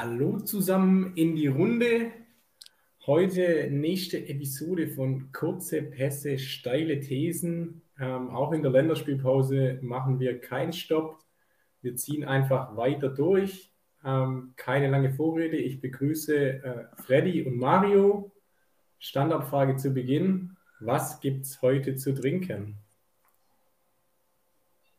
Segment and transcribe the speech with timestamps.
[0.00, 2.12] Hallo zusammen in die Runde.
[3.04, 7.82] Heute nächste Episode von Kurze Pässe, steile Thesen.
[7.98, 11.18] Ähm, auch in der Länderspielpause machen wir keinen Stopp.
[11.82, 13.72] Wir ziehen einfach weiter durch.
[14.04, 15.56] Ähm, keine lange Vorrede.
[15.56, 18.30] Ich begrüße äh, Freddy und Mario.
[19.00, 20.56] Standardfrage zu Beginn.
[20.78, 22.78] Was gibt es heute zu trinken?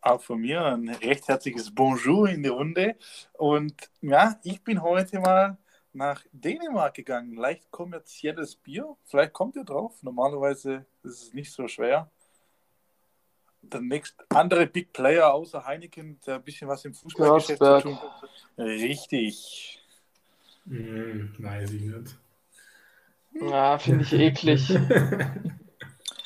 [0.01, 2.95] Auch von mir ein recht herzliches Bonjour in die Runde.
[3.33, 5.57] Und ja, ich bin heute mal
[5.91, 7.35] nach Dänemark gegangen.
[7.35, 8.95] Leicht kommerzielles Bier.
[9.03, 10.01] Vielleicht kommt ihr drauf.
[10.01, 12.09] Normalerweise ist es nicht so schwer.
[13.61, 17.99] Der nächste andere Big Player außer Heineken, der ein bisschen was im Fußballgeschäft zu tun
[18.01, 18.29] hat.
[18.57, 19.83] Richtig.
[20.65, 22.17] Hm, weiß ich nicht.
[23.33, 24.79] Ja, finde ich eklig.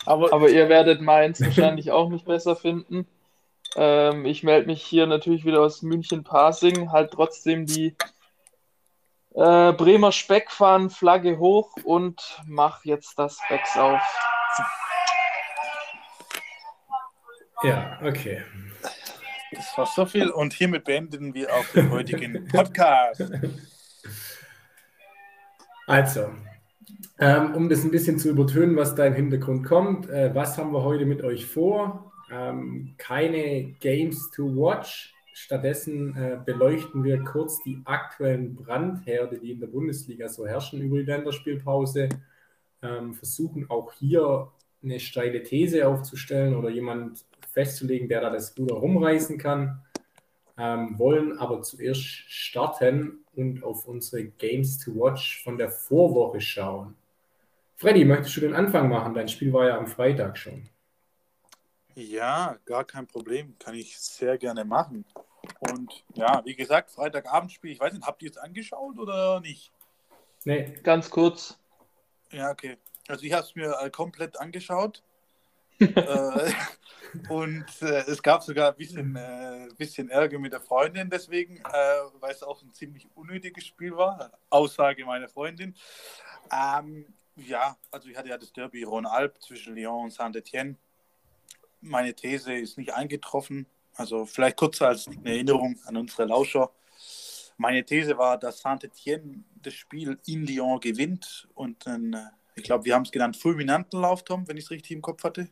[0.06, 3.08] Aber, Aber ihr werdet meins wahrscheinlich auch nicht besser finden.
[3.76, 7.96] Ähm, ich melde mich hier natürlich wieder aus München-Pasing, halt trotzdem die
[9.36, 14.02] äh, Bremer Speckfahren-Flagge hoch und mach jetzt das Becks auf.
[17.64, 18.44] Ja, okay.
[19.52, 23.24] Das war so viel und hiermit beenden wir auch den heutigen Podcast.
[25.88, 26.30] Also,
[27.20, 30.74] ähm, um das ein bisschen zu übertönen, was da im Hintergrund kommt, äh, was haben
[30.74, 32.13] wir heute mit euch vor?
[32.34, 35.14] Ähm, keine Games to Watch.
[35.34, 40.98] Stattdessen äh, beleuchten wir kurz die aktuellen Brandherde, die in der Bundesliga so herrschen über
[40.98, 42.10] die Länderspielpause.
[42.82, 44.52] Ähm, versuchen auch hier
[44.84, 49.82] eine steile These aufzustellen oder jemand festzulegen, der da das Ruder rumreißen kann.
[50.58, 56.94] Ähm, wollen aber zuerst starten und auf unsere Games to Watch von der Vorwoche schauen.
[57.76, 59.16] Freddy, möchtest du den Anfang machen?
[59.16, 60.70] Dein Spiel war ja am Freitag schon.
[61.96, 63.58] Ja, gar kein Problem.
[63.60, 65.06] Kann ich sehr gerne machen.
[65.60, 67.72] Und ja, wie gesagt, Freitagabendspiel.
[67.72, 69.72] Ich weiß nicht, habt ihr es angeschaut oder nicht?
[70.46, 71.58] Nee, ganz kurz.
[72.32, 72.78] Ja, okay.
[73.08, 75.04] Also ich habe es mir äh, komplett angeschaut.
[75.80, 76.52] äh,
[77.30, 81.62] und äh, es gab sogar ein bisschen, äh, bisschen Ärger mit der Freundin deswegen, äh,
[82.20, 84.32] weil es auch ein ziemlich unnötiges Spiel war.
[84.50, 85.76] Aussage meiner Freundin.
[86.52, 87.06] Ähm,
[87.36, 90.78] ja, also ich hatte ja das Derby Rhône-Alpes zwischen Lyon und Saint-Etienne
[91.84, 93.68] meine These ist nicht eingetroffen.
[93.96, 96.72] Also vielleicht kurz als Erinnerung an unsere Lauscher.
[97.58, 102.86] Meine These war, dass Saint-Etienne das Spiel in Lyon gewinnt und einen, äh, ich glaube,
[102.86, 105.48] wir haben es genannt, fulminanten Lauf, Tom, wenn ich es richtig im Kopf hatte.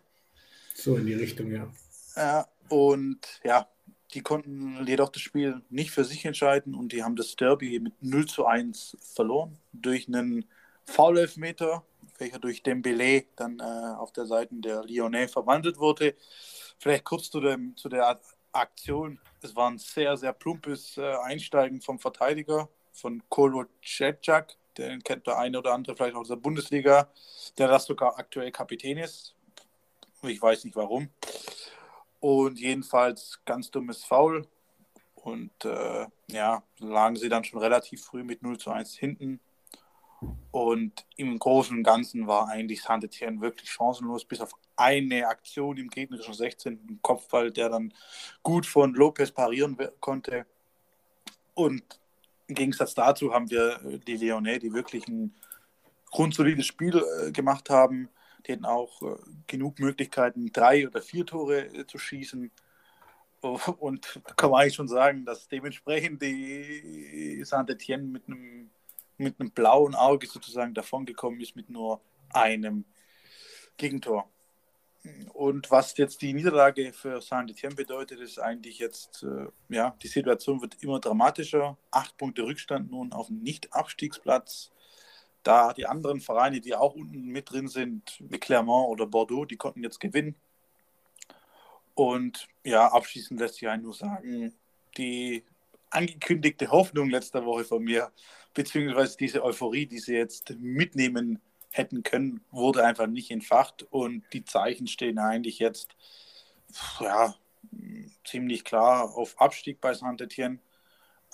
[0.74, 1.72] So in die Richtung, ja.
[2.16, 3.68] Ja, und ja,
[4.14, 8.02] die konnten jedoch das Spiel nicht für sich entscheiden und die haben das Derby mit
[8.02, 10.46] 0 zu 1 verloren durch einen
[10.86, 11.86] Foul-Elfmeter
[12.22, 16.16] welcher durch Dembele dann äh, auf der Seite der Lyonnais verwandelt wurde.
[16.78, 18.22] Vielleicht kurz zu, dem, zu der
[18.54, 19.20] Aktion.
[19.42, 24.56] Es war ein sehr, sehr plumpes äh, Einsteigen vom Verteidiger, von Kolo Cecak.
[24.78, 27.10] Den kennt der eine oder andere vielleicht aus der Bundesliga,
[27.58, 29.36] der das sogar aktuell Kapitän ist.
[30.22, 31.10] Ich weiß nicht warum.
[32.20, 34.48] Und jedenfalls ganz dummes Foul.
[35.16, 39.40] Und äh, ja, lagen sie dann schon relativ früh mit 0 zu 1 hinten.
[40.52, 45.90] Und im Großen und Ganzen war eigentlich Saint-Etienne wirklich chancenlos, bis auf eine Aktion im
[45.90, 47.00] gegnerischen 16.
[47.02, 47.94] Kopfball, der dann
[48.44, 50.46] gut von Lopez parieren konnte.
[51.54, 51.84] Und
[52.48, 55.34] im Gegensatz dazu haben wir äh, die Lyonnais, die wirklich ein
[56.12, 58.10] grundsolides Spiel äh, gemacht haben.
[58.46, 59.16] Die hätten auch äh,
[59.48, 62.52] genug Möglichkeiten, drei oder vier Tore zu schießen.
[63.42, 68.70] Und da kann man eigentlich schon sagen, dass dementsprechend die Saint-Etienne mit einem
[69.22, 72.86] mit einem blauen Auge sozusagen davongekommen ist mit nur einem
[73.78, 74.30] Gegentor.
[75.34, 80.62] Und was jetzt die Niederlage für Saint-Etienne bedeutet, ist eigentlich jetzt, äh, ja, die Situation
[80.62, 81.78] wird immer dramatischer.
[81.90, 84.72] Acht Punkte Rückstand nun auf dem Nicht-Abstiegsplatz.
[85.42, 89.58] Da die anderen Vereine, die auch unten mit drin sind, wie Clermont oder Bordeaux, die
[89.58, 90.36] konnten jetzt gewinnen.
[91.96, 94.54] Und ja, abschließend lässt sich nur sagen,
[94.98, 95.44] die
[95.92, 98.12] angekündigte Hoffnung letzter Woche von mir,
[98.54, 101.40] beziehungsweise diese Euphorie, die sie jetzt mitnehmen
[101.70, 105.96] hätten können, wurde einfach nicht entfacht und die Zeichen stehen eigentlich jetzt
[107.00, 107.36] ja,
[108.26, 110.60] ziemlich klar auf Abstieg bei Saint-Etienne.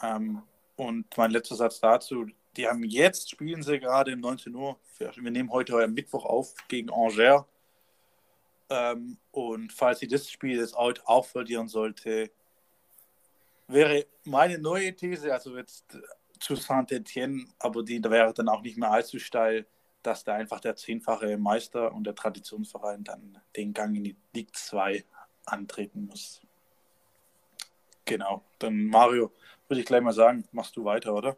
[0.01, 0.43] Ähm,
[0.75, 5.31] und mein letzter Satz dazu, die haben jetzt, spielen sie gerade um 19 Uhr, wir
[5.31, 7.45] nehmen heute am Mittwoch auf gegen Angers.
[8.69, 12.31] Ähm, und falls sie das Spiel jetzt auch verlieren sollte,
[13.67, 15.97] wäre meine neue These, also jetzt
[16.39, 19.65] zu Saint-Etienne, aber die wäre dann auch nicht mehr allzu steil,
[20.03, 24.51] dass da einfach der zehnfache Meister und der Traditionsverein dann den Gang in die Ligue
[24.53, 25.03] 2
[25.45, 26.41] antreten muss.
[28.05, 29.31] Genau, dann Mario,
[29.67, 31.35] würde ich gleich mal sagen, machst du weiter, oder?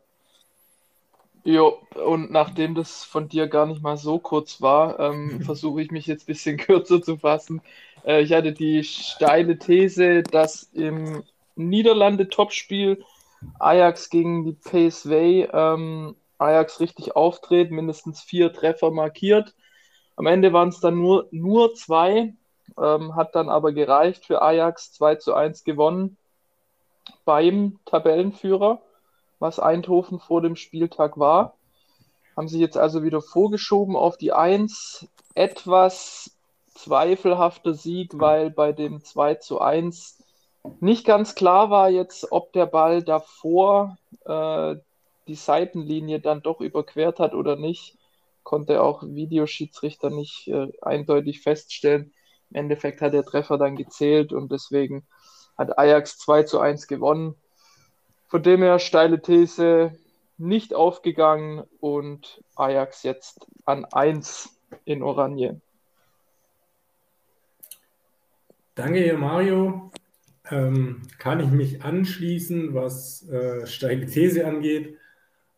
[1.44, 5.90] Jo, und nachdem das von dir gar nicht mal so kurz war, ähm, versuche ich
[5.90, 7.62] mich jetzt ein bisschen kürzer zu fassen.
[8.06, 11.24] Äh, ich hatte die steile These, dass im
[11.68, 13.04] Niederlande-Topspiel
[13.60, 19.56] Ajax gegen die PSV ähm, Ajax richtig auftritt, mindestens vier Treffer markiert.
[20.16, 22.34] Am Ende waren es dann nur, nur zwei,
[22.78, 26.18] ähm, hat dann aber gereicht für Ajax 2 zu 1 gewonnen
[27.26, 28.82] beim Tabellenführer,
[29.40, 31.56] was Eindhoven vor dem Spieltag war.
[32.36, 35.08] Haben sich jetzt also wieder vorgeschoben auf die 1.
[35.36, 36.38] Etwas
[36.74, 40.19] zweifelhafter Sieg, weil bei dem 2 zu 1
[40.80, 44.76] nicht ganz klar war jetzt, ob der Ball davor äh,
[45.28, 47.98] die Seitenlinie dann doch überquert hat oder nicht.
[48.44, 52.14] Konnte auch Videoschiedsrichter nicht äh, eindeutig feststellen.
[52.50, 55.06] Im Endeffekt hat der Treffer dann gezählt und deswegen
[55.58, 57.36] hat Ajax 2 zu 1 gewonnen.
[58.28, 59.98] Von dem her steile These
[60.38, 65.62] nicht aufgegangen und Ajax jetzt an 1 in Oranje.
[68.76, 69.92] Danke, Mario.
[70.52, 74.98] Ähm, kann ich mich anschließen, was äh, steile These angeht.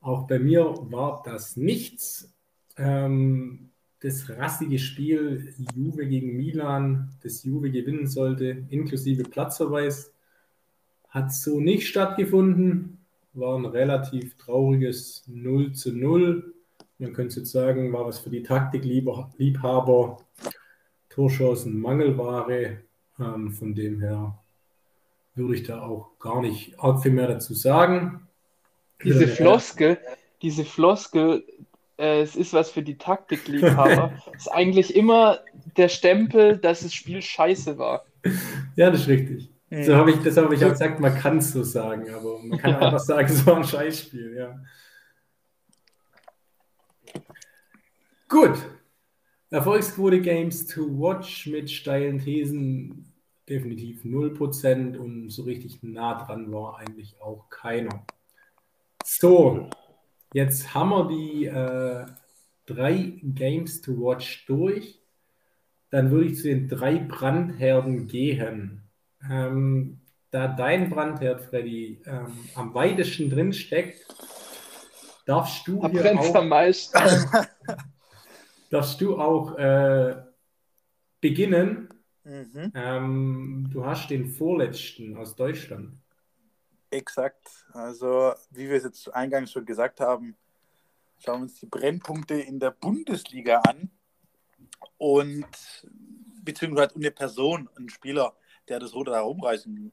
[0.02, 2.34] Auch bei mir war das nichts.
[2.78, 3.70] Ähm,
[4.02, 10.12] das rassige Spiel Juve gegen Milan, das Juve gewinnen sollte, inklusive Platzverweis,
[11.08, 12.98] hat so nicht stattgefunden.
[13.34, 16.54] War ein relativ trauriges 0 zu 0.
[16.98, 20.18] Man könnte jetzt sagen, war was für die Taktikliebhaber.
[21.10, 22.78] Torschancen Mangelware.
[23.20, 24.41] Ähm, von dem her
[25.36, 28.28] würde ich da auch gar nicht arg viel mehr dazu sagen.
[29.04, 29.98] Diese Floskel,
[30.42, 31.44] diese Floskel,
[31.98, 35.40] äh, es ist was für die Taktikliebhaber, ist eigentlich immer
[35.78, 38.06] der Stempel, dass das Spiel scheiße war.
[38.76, 39.50] Ja, das ist richtig.
[39.70, 39.84] Mhm.
[39.84, 42.60] So habe ich, das habe ich auch gesagt, man kann es so sagen, aber man
[42.60, 44.60] kann einfach sagen, so ein Scheißspiel, ja.
[48.28, 48.58] Gut.
[49.50, 53.11] Erfolgsquote Games to Watch mit steilen Thesen
[53.52, 58.06] definitiv 0% und so richtig nah dran war eigentlich auch keiner.
[59.04, 59.70] So,
[60.34, 62.06] jetzt haben wir die äh,
[62.66, 65.02] drei Games to Watch durch.
[65.90, 68.84] Dann würde ich zu den drei Brandherden gehen.
[69.30, 70.00] Ähm,
[70.32, 74.08] da dein Brandherd, Freddy, ähm, am weitesten drin steckt,
[75.26, 76.98] darfst du hier auch, am meisten.
[78.70, 80.16] darfst du auch äh,
[81.20, 81.90] beginnen.
[82.24, 82.72] Mhm.
[82.76, 85.94] Ähm, du hast den vorletzten aus Deutschland.
[86.90, 87.66] Exakt.
[87.74, 90.36] Also, wie wir es jetzt eingangs schon gesagt haben,
[91.20, 93.90] schauen wir uns die Brennpunkte in der Bundesliga an
[94.98, 95.48] und
[96.44, 98.36] beziehungsweise eine Person, ein Spieler,
[98.68, 99.92] der das Rote da rumreißen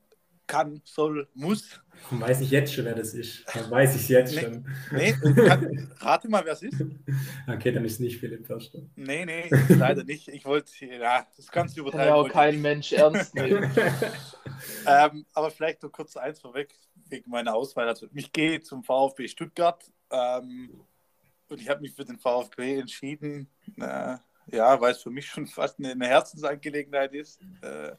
[0.48, 1.80] kann, soll, muss.
[2.10, 3.44] Weiß ich jetzt schon, wer das ist.
[3.54, 4.66] Dann weiß ich es jetzt nee, schon.
[4.90, 5.12] Nee,
[5.46, 6.82] kann, rate mal, wer es ist.
[7.46, 8.80] Okay, dann ist es nicht Philipp Förster.
[8.96, 10.28] Nee, nee, leider nicht.
[10.28, 12.08] Ich wollte, ja, das kannst du übertreiben.
[12.08, 13.70] Kann ja auch kein Mensch ernst nehmen.
[14.86, 16.74] ähm, aber vielleicht nur kurz eins vorweg,
[17.08, 17.88] wegen meiner Auswahl.
[17.88, 20.80] Also, ich gehe zum VfB Stuttgart ähm,
[21.48, 23.48] und ich habe mich für den VfB entschieden.
[23.76, 24.16] Äh,
[24.50, 27.40] ja, weil es für mich schon fast eine, eine Herzensangelegenheit ist.
[27.60, 27.92] Äh,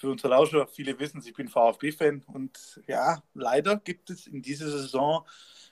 [0.00, 4.70] für unsere Lauscher, viele wissen, ich bin VfB-Fan und ja, leider gibt es in dieser
[4.70, 5.26] Saison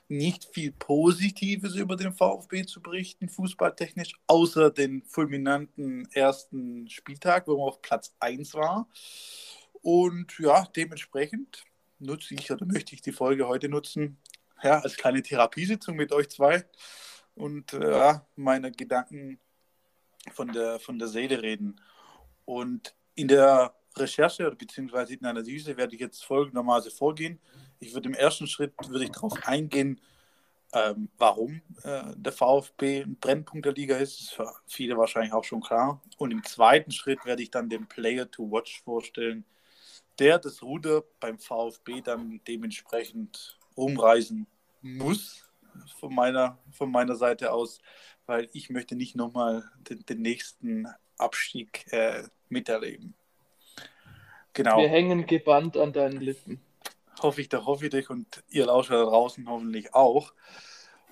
[0.07, 7.57] nicht viel Positives über den VfB zu berichten, fußballtechnisch, außer den fulminanten ersten Spieltag, wo
[7.57, 8.87] man auf Platz 1 war.
[9.81, 11.63] Und ja, dementsprechend
[11.97, 14.17] nutze ich oder möchte ich die Folge heute nutzen,
[14.61, 16.65] ja, als kleine Therapiesitzung mit euch zwei
[17.33, 19.39] und äh, meine Gedanken
[20.33, 21.81] von der, von der Seele reden.
[22.45, 27.39] Und in der Recherche oder beziehungsweise in Analyse werde ich jetzt folgendermaßen vorgehen.
[27.79, 29.99] Ich würde im ersten Schritt würde ich darauf eingehen,
[30.73, 34.19] ähm, warum äh, der VfB ein Brennpunkt der Liga ist.
[34.19, 36.01] Ist für viele wahrscheinlich auch schon klar.
[36.17, 39.45] Und im zweiten Schritt werde ich dann den Player to Watch vorstellen,
[40.19, 44.45] der das Ruder beim VfB dann dementsprechend umreißen
[44.81, 45.49] muss
[45.99, 47.79] von meiner, von meiner Seite aus,
[48.25, 50.87] weil ich möchte nicht nochmal den, den nächsten
[51.17, 53.13] Abstieg äh, miterleben.
[54.53, 54.77] Genau.
[54.77, 56.61] Wir hängen gebannt an deinen Lippen.
[57.21, 60.33] Hoffe ich doch, hoffe ich dich und ihr Lauscher da draußen hoffentlich auch.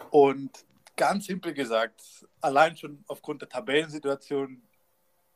[0.10, 0.65] Und
[0.96, 2.01] ganz simpel gesagt,
[2.41, 4.62] allein schon aufgrund der Tabellensituation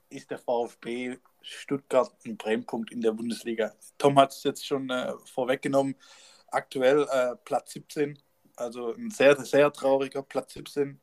[0.09, 3.73] ist der VfB Stuttgart ein Brennpunkt in der Bundesliga.
[3.97, 5.95] Tom hat es jetzt schon äh, vorweggenommen.
[6.47, 8.19] Aktuell äh, Platz 17,
[8.55, 10.99] also ein sehr, sehr trauriger Platz 17.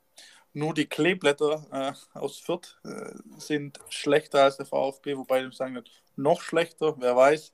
[0.53, 5.83] Nur die Kleeblätter äh, aus Fürth äh, sind schlechter als der VfB, wobei ich sagen
[6.17, 7.53] noch schlechter, wer weiß.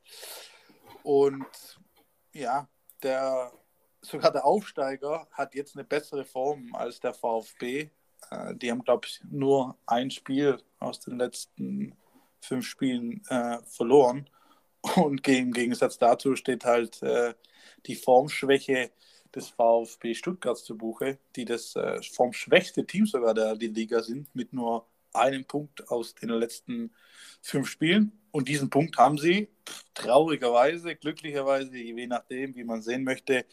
[1.02, 1.46] Und
[2.32, 2.68] ja,
[3.02, 3.52] der
[4.00, 7.90] sogar der Aufsteiger hat jetzt eine bessere Form als der VfB.
[8.30, 11.96] Äh, die haben, glaube ich, nur ein Spiel aus den letzten
[12.40, 14.28] fünf Spielen äh, verloren.
[14.96, 17.34] Und im Gegensatz dazu steht halt äh,
[17.86, 18.90] die Formschwäche
[19.34, 24.34] des VfB Stuttgart zu Buche, die das äh, formschwächste Team sogar der, der Liga sind,
[24.34, 26.92] mit nur einem Punkt aus den letzten
[27.40, 28.12] fünf Spielen.
[28.30, 29.48] Und diesen Punkt haben sie
[29.94, 33.46] traurigerweise, glücklicherweise, je nachdem, wie man sehen möchte,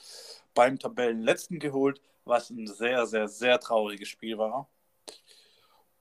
[0.53, 4.69] beim Tabellenletzten geholt, was ein sehr, sehr, sehr trauriges Spiel war.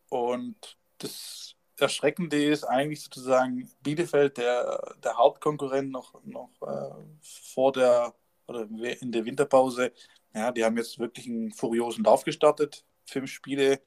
[0.08, 8.14] Und das Erschreckende ist eigentlich sozusagen Bielefeld, der, der Hauptkonkurrent noch, noch äh, vor der
[8.50, 8.68] oder
[9.00, 9.92] in der Winterpause.
[10.34, 12.84] Ja, die haben jetzt wirklich einen furiosen Lauf gestartet.
[13.06, 13.80] Fünf Spiele,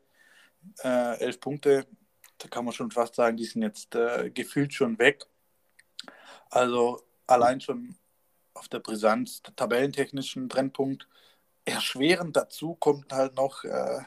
[0.83, 1.85] äh, elf Punkte.
[2.37, 5.25] Da kann man schon fast sagen, die sind jetzt äh, gefühlt schon weg.
[6.49, 7.95] Also allein schon
[8.53, 11.07] auf der Brisanz, der tabellentechnischen Brennpunkt.
[11.65, 14.01] Erschwerend dazu kommt halt noch äh,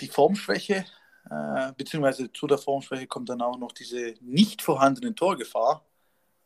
[0.00, 0.84] die Formschwäche,
[1.28, 5.84] äh, beziehungsweise zu der Formschwäche kommt dann auch noch diese nicht vorhandene Torgefahr.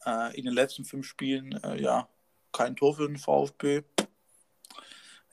[0.04, 2.08] Äh, in den letzten fünf Spielen, äh, ja,
[2.54, 3.82] kein Tor für den VfB.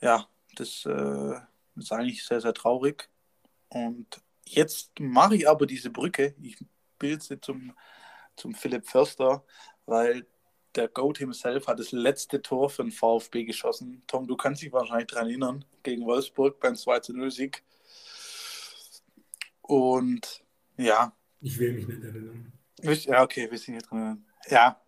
[0.02, 1.40] Ja, das äh,
[1.76, 3.08] ist eigentlich sehr, sehr traurig.
[3.68, 6.34] Und jetzt mache ich aber diese Brücke.
[6.42, 6.56] Ich
[6.98, 7.72] bilde sie zum,
[8.36, 9.44] zum Philipp Förster,
[9.86, 10.26] weil
[10.74, 14.02] der Goat himself hat das letzte Tor für den VfB geschossen.
[14.06, 17.62] Tom, du kannst dich wahrscheinlich daran erinnern, gegen Wolfsburg beim 2-0-Sieg.
[19.62, 20.42] Und
[20.76, 21.14] ja.
[21.40, 22.52] Ich will mich nicht erinnern.
[22.80, 24.24] Ja, okay, wir sind hier drin.
[24.48, 24.81] Ja.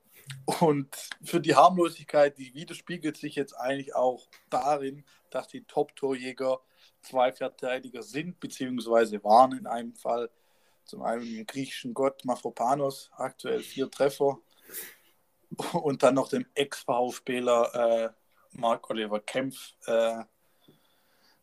[0.61, 6.61] Und für die Harmlosigkeit, die widerspiegelt sich jetzt eigentlich auch darin, dass die Top-Torjäger
[7.03, 10.31] zwei Verteidiger sind, beziehungsweise waren in einem Fall.
[10.85, 14.39] Zum einen den griechischen Gott Mafropanos, aktuell vier Treffer.
[15.73, 20.25] Und dann noch den Ex-VfBler äh, Marc-Oliver Kempf äh,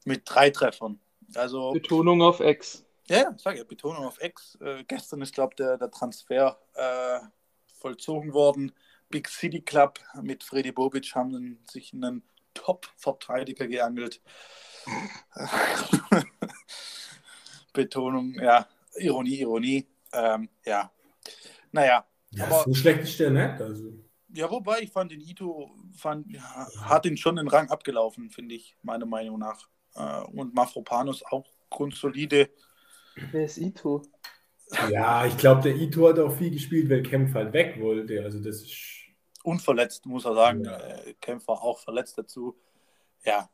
[0.05, 0.99] mit drei Treffern.
[1.35, 2.85] Also, Betonung auf Ex.
[3.07, 4.55] Ja, sage ja, Betonung auf Ex.
[4.61, 7.19] Äh, gestern ist, glaube ich, der, der Transfer äh,
[7.81, 8.71] vollzogen worden.
[9.09, 12.23] Big City Club mit Freddy Bobic haben sich einen
[12.53, 14.21] Top-Verteidiger geangelt.
[17.73, 19.87] Betonung, ja, Ironie, Ironie.
[20.13, 20.91] Ähm, ja,
[21.71, 22.05] naja.
[22.31, 23.61] Ja, aber, so schlecht ist der nicht.
[23.61, 23.93] Also.
[24.33, 28.55] Ja, wobei ich fand den Ito, fand, ja, hat ihn schon den Rang abgelaufen, finde
[28.55, 29.67] ich, meiner Meinung nach.
[29.95, 32.49] Äh, und Mafropanos auch grundsolide.
[33.31, 34.03] Wer ist Ito?
[34.89, 38.23] Ja, ich glaube, der Ito hat auch viel gespielt, weil Kempf halt weg wollte.
[38.23, 38.75] Also das ist.
[39.43, 40.63] Unverletzt, muss er sagen.
[40.63, 40.77] Ja.
[40.77, 42.55] Äh, Kempf war auch verletzt dazu.
[43.25, 43.49] Ja,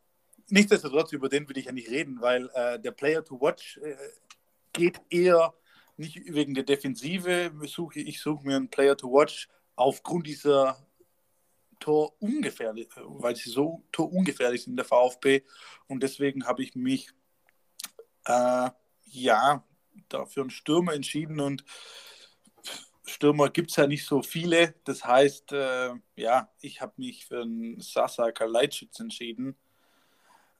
[0.49, 3.95] nichtsdestotrotz, über den will ich ja nicht reden, weil äh, der Player to Watch äh,
[4.73, 5.53] geht eher
[5.97, 7.51] nicht wegen der Defensive.
[7.65, 10.77] Suche, ich suche mir einen Player to Watch aufgrund dieser
[11.79, 15.43] Tor ungefährlich, weil sie so torungefährlich sind, der VfB.
[15.87, 17.11] Und deswegen habe ich mich
[18.25, 18.69] äh,
[19.05, 19.63] ja
[20.09, 21.63] dafür einen Stürmer entschieden und
[23.05, 24.75] Stürmer gibt es ja nicht so viele.
[24.83, 29.57] Das heißt, äh, ja, ich habe mich für einen Sasa Kalajdzic entschieden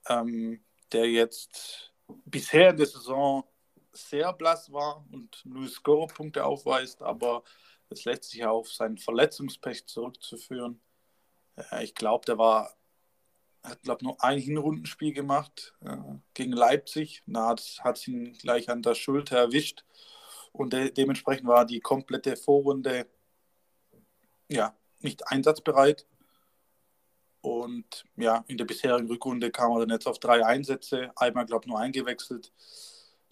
[0.10, 1.94] ähm, der jetzt
[2.26, 3.44] bisher in der Saison
[3.92, 7.44] sehr blass war und nur Scorerpunkte aufweist, aber
[7.90, 10.80] es lässt sich auf sein Verletzungspech zurückzuführen.
[11.56, 12.76] Äh, ich glaube, der war,
[13.70, 15.98] hat glaube nur ein Hinrundenspiel gemacht äh,
[16.34, 17.24] gegen Leipzig.
[17.26, 19.84] Da hat es ihn gleich an der Schulter erwischt
[20.52, 23.08] und de dementsprechend war die komplette Vorrunde
[24.50, 26.06] ja nicht einsatzbereit.
[27.42, 31.66] Und ja, in der bisherigen Rückrunde kam er dann jetzt auf drei Einsätze, einmal, glaube
[31.66, 32.52] ich, nur eingewechselt,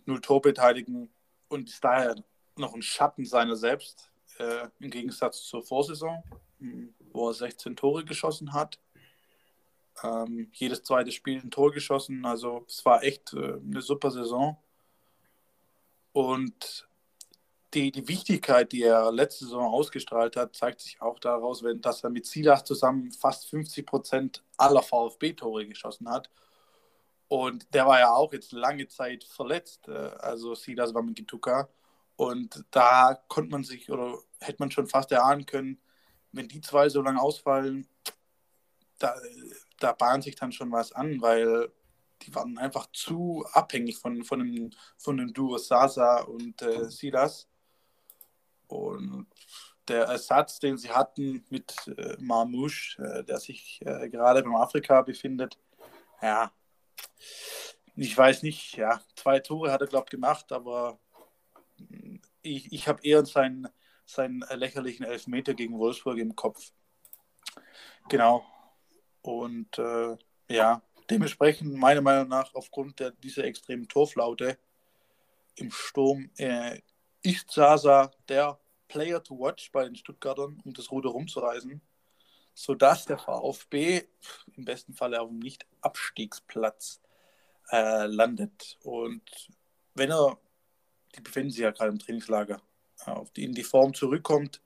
[0.06, 1.10] null Torbeteiligung
[1.50, 2.15] und ist daher
[2.56, 6.24] noch ein Schatten seiner selbst, äh, im Gegensatz zur Vorsaison,
[7.12, 8.80] wo er 16 Tore geschossen hat.
[10.04, 14.58] Ähm, jedes zweite Spiel ein Tor geschossen, also es war echt äh, eine super Saison.
[16.12, 16.88] Und
[17.74, 22.04] die, die Wichtigkeit, die er letzte Saison ausgestrahlt hat, zeigt sich auch daraus, wenn, dass
[22.04, 26.30] er mit Silas zusammen fast 50 Prozent aller VfB-Tore geschossen hat.
[27.28, 31.70] Und der war ja auch jetzt lange Zeit verletzt, äh, also Silas war mit Gituka.
[32.16, 35.80] Und da konnte man sich oder hätte man schon fast erahnen können,
[36.32, 37.88] wenn die zwei so lange ausfallen,
[38.98, 39.16] da,
[39.80, 41.72] da bahnt sich dann schon was an, weil
[42.22, 47.48] die waren einfach zu abhängig von, von, dem, von dem Duo Sasa und äh, Silas.
[48.68, 49.28] Und
[49.88, 55.02] der Ersatz, den sie hatten mit äh, Marmouche, äh, der sich äh, gerade beim Afrika
[55.02, 55.60] befindet,
[56.22, 56.52] ja,
[57.96, 61.00] ich weiß nicht, ja, zwei Tore hat er, glaube ich, gemacht, aber
[61.78, 63.68] mm, ich, ich habe eher seinen,
[64.06, 66.72] seinen lächerlichen Elfmeter gegen Wolfsburg im Kopf.
[68.10, 68.46] Genau.
[69.25, 70.15] Und äh,
[70.50, 74.60] ja, dementsprechend meiner Meinung nach aufgrund der, dieser extremen Torflaute
[75.55, 76.79] im Sturm äh,
[77.24, 81.82] ist Sasa der Player to watch bei den Stuttgartern, um das Ruder rumzureißen,
[82.53, 84.03] sodass der VfB
[84.55, 87.01] im besten Fall auf dem Nicht-Abstiegsplatz
[87.72, 88.77] äh, landet.
[88.84, 89.24] Und
[89.96, 90.38] wenn er,
[91.15, 92.62] die befinden sich ja gerade im Trainingslager,
[93.08, 94.62] auf die, in die Form zurückkommt,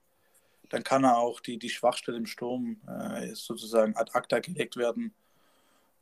[0.70, 5.12] dann kann er auch die, die Schwachstelle im Sturm äh, sozusagen ad acta gelegt werden.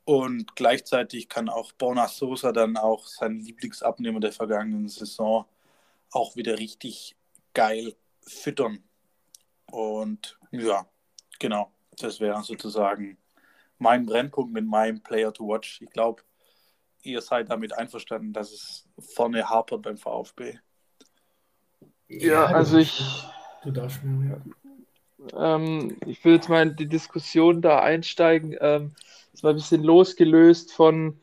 [0.05, 5.47] Und gleichzeitig kann auch Borna Sosa dann auch sein Lieblingsabnehmer der vergangenen Saison
[6.11, 7.17] auch wieder richtig
[7.53, 8.83] geil füttern.
[9.71, 10.87] Und ja,
[11.39, 13.19] genau, das wäre sozusagen
[13.79, 15.81] mein Brennpunkt mit meinem Player to Watch.
[15.83, 16.23] Ich glaube,
[17.03, 20.59] ihr seid damit einverstanden, dass es vorne hapert beim VfB.
[22.09, 23.03] Ja, also ich.
[23.63, 24.41] Du darfst mir, ja.
[25.35, 28.57] Ähm, ich will jetzt mal in die Diskussion da einsteigen.
[28.61, 28.95] Ähm,
[29.33, 31.21] das war ein bisschen losgelöst von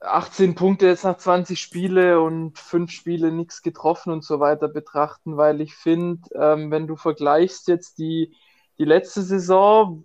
[0.00, 5.36] 18 Punkte jetzt nach 20 Spiele und 5 Spiele nichts getroffen und so weiter betrachten,
[5.36, 8.34] weil ich finde, ähm, wenn du vergleichst jetzt die,
[8.78, 10.04] die letzte Saison,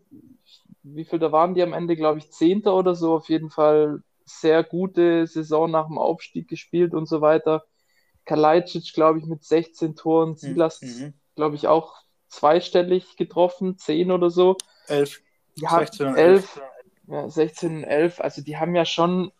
[0.83, 4.03] wie viel da waren die am Ende, glaube ich, Zehnter oder so, auf jeden Fall
[4.25, 7.63] sehr gute Saison nach dem Aufstieg gespielt und so weiter.
[8.25, 11.13] Kalajdzic, glaube ich, mit 16 Toren, hm, Silas, mhm.
[11.35, 11.95] glaube ich, auch
[12.27, 14.57] zweistellig getroffen, 10 oder so.
[14.87, 15.21] 11.
[15.55, 16.55] Ja, 16 und 11.
[16.55, 16.61] 11.
[17.07, 18.19] Ja, 16 und 11.
[18.19, 19.31] Also die haben ja schon,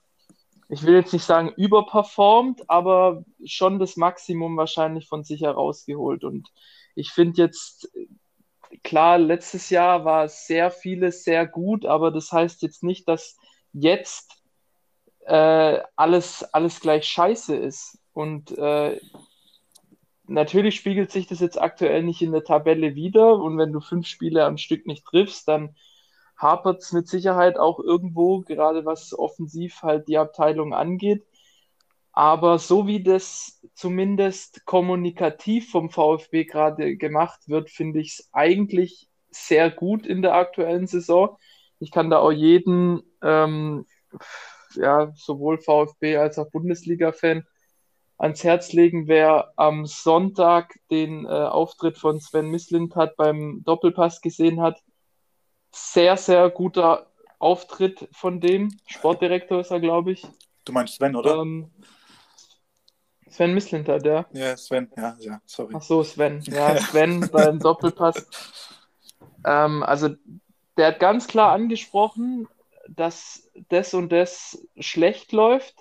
[0.70, 6.24] ich will jetzt nicht sagen überperformt, aber schon das Maximum wahrscheinlich von sich herausgeholt.
[6.24, 6.50] Und
[6.96, 7.90] ich finde jetzt,
[8.84, 13.36] klar, letztes Jahr war sehr vieles sehr gut, aber das heißt jetzt nicht, dass
[13.74, 14.42] jetzt
[15.26, 17.98] äh, alles, alles gleich scheiße ist.
[18.16, 18.98] Und äh,
[20.26, 23.36] natürlich spiegelt sich das jetzt aktuell nicht in der Tabelle wieder.
[23.36, 25.76] Und wenn du fünf Spiele am Stück nicht triffst, dann
[26.38, 31.28] hapert es mit Sicherheit auch irgendwo, gerade was offensiv halt die Abteilung angeht.
[32.14, 39.10] Aber so wie das zumindest kommunikativ vom VfB gerade gemacht wird, finde ich es eigentlich
[39.30, 41.38] sehr gut in der aktuellen Saison.
[41.80, 43.86] Ich kann da auch jeden ähm,
[44.76, 47.46] ja, sowohl VfB als auch Bundesliga-Fan
[48.18, 54.22] ans Herz legen, wer am Sonntag den äh, Auftritt von Sven Mislint hat beim Doppelpass
[54.22, 54.82] gesehen hat.
[55.72, 57.08] Sehr, sehr guter
[57.40, 58.78] Auftritt von dem.
[58.88, 60.26] Sportdirektor ist er, glaube ich.
[60.64, 61.36] Du meinst Sven, oder?
[61.42, 61.72] Ähm,
[63.30, 64.26] Sven Mislint hat, ja.
[64.32, 65.74] Ja, Sven, ja, ja, sorry.
[65.76, 66.42] Ach so, Sven.
[66.48, 68.26] Ja, Sven beim Doppelpass.
[69.46, 70.10] Ähm, also,
[70.78, 72.48] der hat ganz klar angesprochen,
[72.88, 75.76] dass das und das schlecht läuft,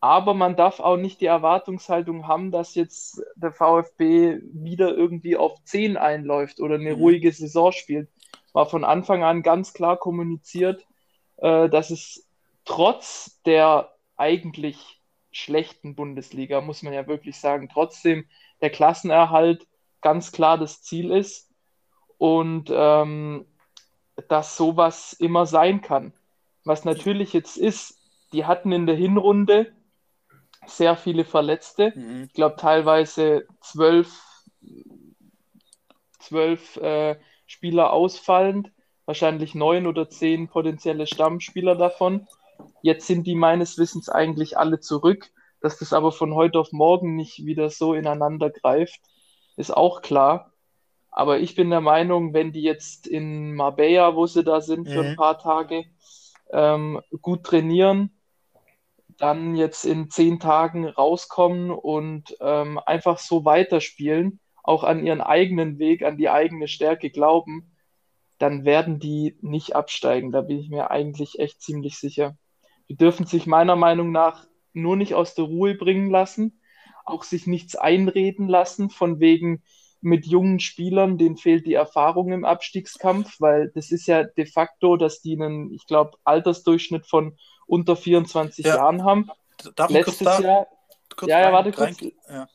[0.00, 5.62] aber man darf auch nicht die Erwartungshaltung haben, dass jetzt der VfB wieder irgendwie auf
[5.64, 7.02] 10 einläuft oder eine mhm.
[7.02, 8.08] ruhige Saison spielt.
[8.52, 10.86] War von Anfang an ganz klar kommuniziert,
[11.38, 12.28] äh, dass es
[12.64, 15.00] trotz der eigentlich
[15.32, 18.26] schlechten Bundesliga, muss man ja wirklich sagen, trotzdem
[18.60, 19.66] der Klassenerhalt
[20.00, 21.50] ganz klar das Ziel ist
[22.18, 23.46] und ähm,
[24.28, 26.12] dass sowas immer sein kann.
[26.64, 27.98] Was natürlich jetzt ist,
[28.32, 29.72] die hatten in der Hinrunde
[30.68, 31.92] sehr viele Verletzte.
[31.94, 32.24] Mhm.
[32.24, 34.22] Ich glaube teilweise zwölf,
[36.18, 38.70] zwölf äh, Spieler ausfallend,
[39.06, 42.26] wahrscheinlich neun oder zehn potenzielle Stammspieler davon.
[42.82, 45.30] Jetzt sind die meines Wissens eigentlich alle zurück.
[45.60, 49.00] Dass das aber von heute auf morgen nicht wieder so ineinander greift,
[49.56, 50.52] ist auch klar.
[51.10, 54.92] Aber ich bin der Meinung, wenn die jetzt in Marbella, wo sie da sind, mhm.
[54.92, 55.16] für ein mhm.
[55.16, 55.84] paar Tage,
[56.50, 58.17] ähm, gut trainieren,
[59.18, 65.78] dann jetzt in zehn Tagen rauskommen und ähm, einfach so weiterspielen, auch an ihren eigenen
[65.78, 67.76] Weg, an die eigene Stärke glauben,
[68.38, 70.30] dann werden die nicht absteigen.
[70.30, 72.36] Da bin ich mir eigentlich echt ziemlich sicher.
[72.88, 76.60] Die dürfen sich meiner Meinung nach nur nicht aus der Ruhe bringen lassen,
[77.04, 79.62] auch sich nichts einreden lassen, von wegen,
[80.00, 84.96] mit jungen Spielern, denen fehlt die Erfahrung im Abstiegskampf, weil das ist ja de facto,
[84.96, 87.36] dass die einen, ich glaube, Altersdurchschnitt von
[87.68, 88.76] unter 24 ja.
[88.76, 89.30] Jahren haben.
[89.76, 90.66] Darf letztes da, Jahr,
[91.22, 92.00] ja, ja, warte kurz.
[92.28, 92.48] Ja.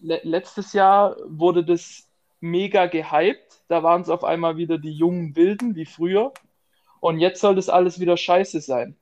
[0.00, 2.08] Le letztes Jahr wurde das
[2.40, 3.62] mega gehypt.
[3.68, 6.32] Da waren es auf einmal wieder die jungen Wilden wie früher.
[7.00, 8.96] Und jetzt soll das alles wieder scheiße sein.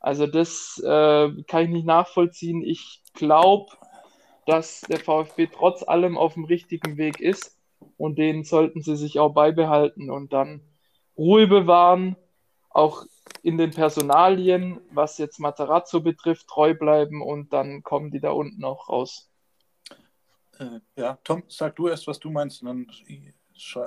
[0.00, 2.62] Also das äh, kann ich nicht nachvollziehen.
[2.62, 3.72] Ich glaube,
[4.46, 7.56] dass der VfB trotz allem auf dem richtigen Weg ist
[7.96, 10.62] und den sollten sie sich auch beibehalten und dann
[11.16, 12.16] Ruhe bewahren,
[12.70, 13.04] auch
[13.42, 18.64] in den Personalien, was jetzt Matarazzo betrifft, treu bleiben und dann kommen die da unten
[18.64, 19.28] auch raus.
[20.58, 22.86] Äh, ja, Tom, sag du erst, was du meinst, und dann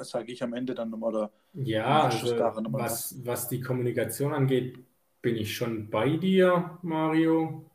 [0.03, 1.15] sage ich am Ende dann nochmal.
[1.15, 4.79] Oder ja, also, was, was die Kommunikation angeht,
[5.21, 7.65] bin ich schon bei dir, Mario.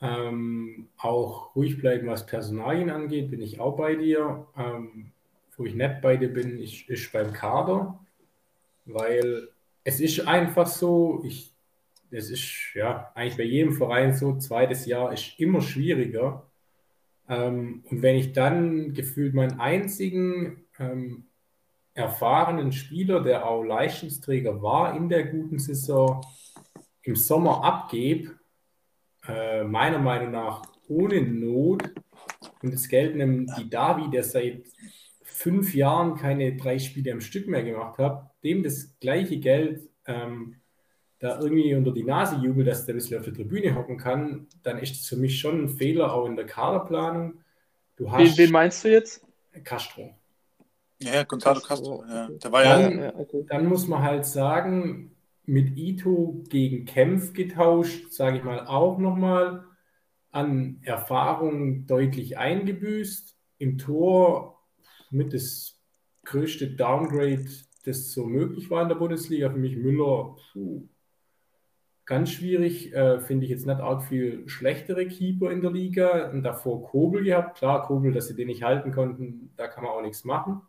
[0.00, 4.46] Ähm, auch ruhig bleiben, was Personalien angeht, bin ich auch bei dir.
[4.56, 5.10] Ähm,
[5.56, 7.98] wo ich nicht bei dir bin, ist, ist beim Kader,
[8.84, 9.48] weil
[9.88, 11.54] es ist einfach so, ich,
[12.10, 16.46] es ist ja eigentlich bei jedem Verein so, zweites Jahr ist immer schwieriger.
[17.26, 21.24] Ähm, und wenn ich dann gefühlt meinen einzigen ähm,
[21.94, 26.20] erfahrenen Spieler, der auch Leistungsträger war in der guten Saison,
[27.00, 28.38] im Sommer abgebe,
[29.26, 31.90] äh, meiner Meinung nach ohne Not
[32.60, 34.66] und Geld nimmt die Davi, der seit
[35.38, 40.56] fünf Jahren keine drei Spiele am Stück mehr gemacht hat, dem das gleiche Geld ähm,
[41.20, 44.48] da irgendwie unter die Nase jubelt, dass der ein bisschen auf der Tribüne hocken kann,
[44.64, 47.34] dann ist das für mich schon ein Fehler auch in der Kaderplanung.
[47.96, 49.24] Du hast wen, wen meinst du jetzt?
[49.62, 50.14] Castro.
[51.00, 52.04] Ja, Gonzalo Castro.
[52.08, 52.28] Ja.
[52.28, 53.44] Der war dann, ja, okay.
[53.48, 59.64] dann muss man halt sagen, mit Ito gegen Kempf getauscht, sage ich mal, auch nochmal
[60.32, 63.36] an Erfahrung deutlich eingebüßt.
[63.58, 64.57] Im Tor
[65.10, 65.78] mit das
[66.24, 67.46] größte Downgrade,
[67.84, 69.50] das so möglich war in der Bundesliga.
[69.50, 70.88] Für mich Müller, puh,
[72.04, 72.92] ganz schwierig.
[72.92, 76.30] Äh, Finde ich jetzt nicht arg viel schlechtere Keeper in der Liga.
[76.30, 77.58] Und davor Kobel gehabt.
[77.58, 80.60] Klar, Kobel, dass sie den nicht halten konnten, da kann man auch nichts machen.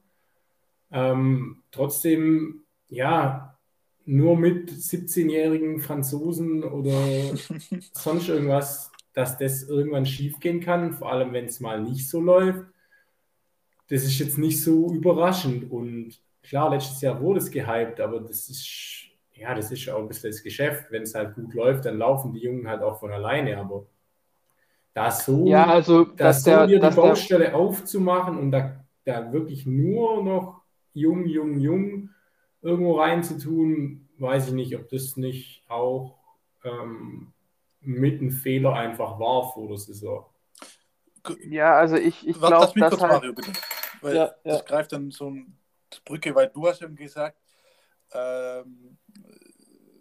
[0.91, 3.57] Ähm, trotzdem, ja,
[4.05, 6.99] nur mit 17-jährigen Franzosen oder
[7.93, 12.65] sonst irgendwas, dass das irgendwann schiefgehen kann, vor allem wenn es mal nicht so läuft.
[13.89, 18.49] Das ist jetzt nicht so überraschend und klar, letztes Jahr wurde es gehypt, aber das
[18.49, 20.91] ist ja, das ist auch ein bisschen das Geschäft.
[20.91, 23.85] Wenn es halt gut läuft, dann laufen die Jungen halt auch von alleine, aber
[24.93, 27.55] da so, ja, also, dass so der, die Baustelle der...
[27.55, 30.61] aufzumachen und da, da wirklich nur noch
[30.93, 32.09] jung, jung, jung
[32.61, 36.17] irgendwo reinzutun, weiß ich nicht, ob das nicht auch
[36.65, 37.31] ähm,
[37.79, 40.25] mit einem Fehler einfach war vor der Saison.
[41.47, 43.11] Ja, also ich, ich glaube, das halt...
[43.11, 43.51] Mario, bitte.
[44.01, 44.33] Weil ja, ja.
[44.43, 45.45] das greift dann so eine
[46.05, 47.37] Brücke, weil du hast eben gesagt,
[48.13, 48.97] ähm,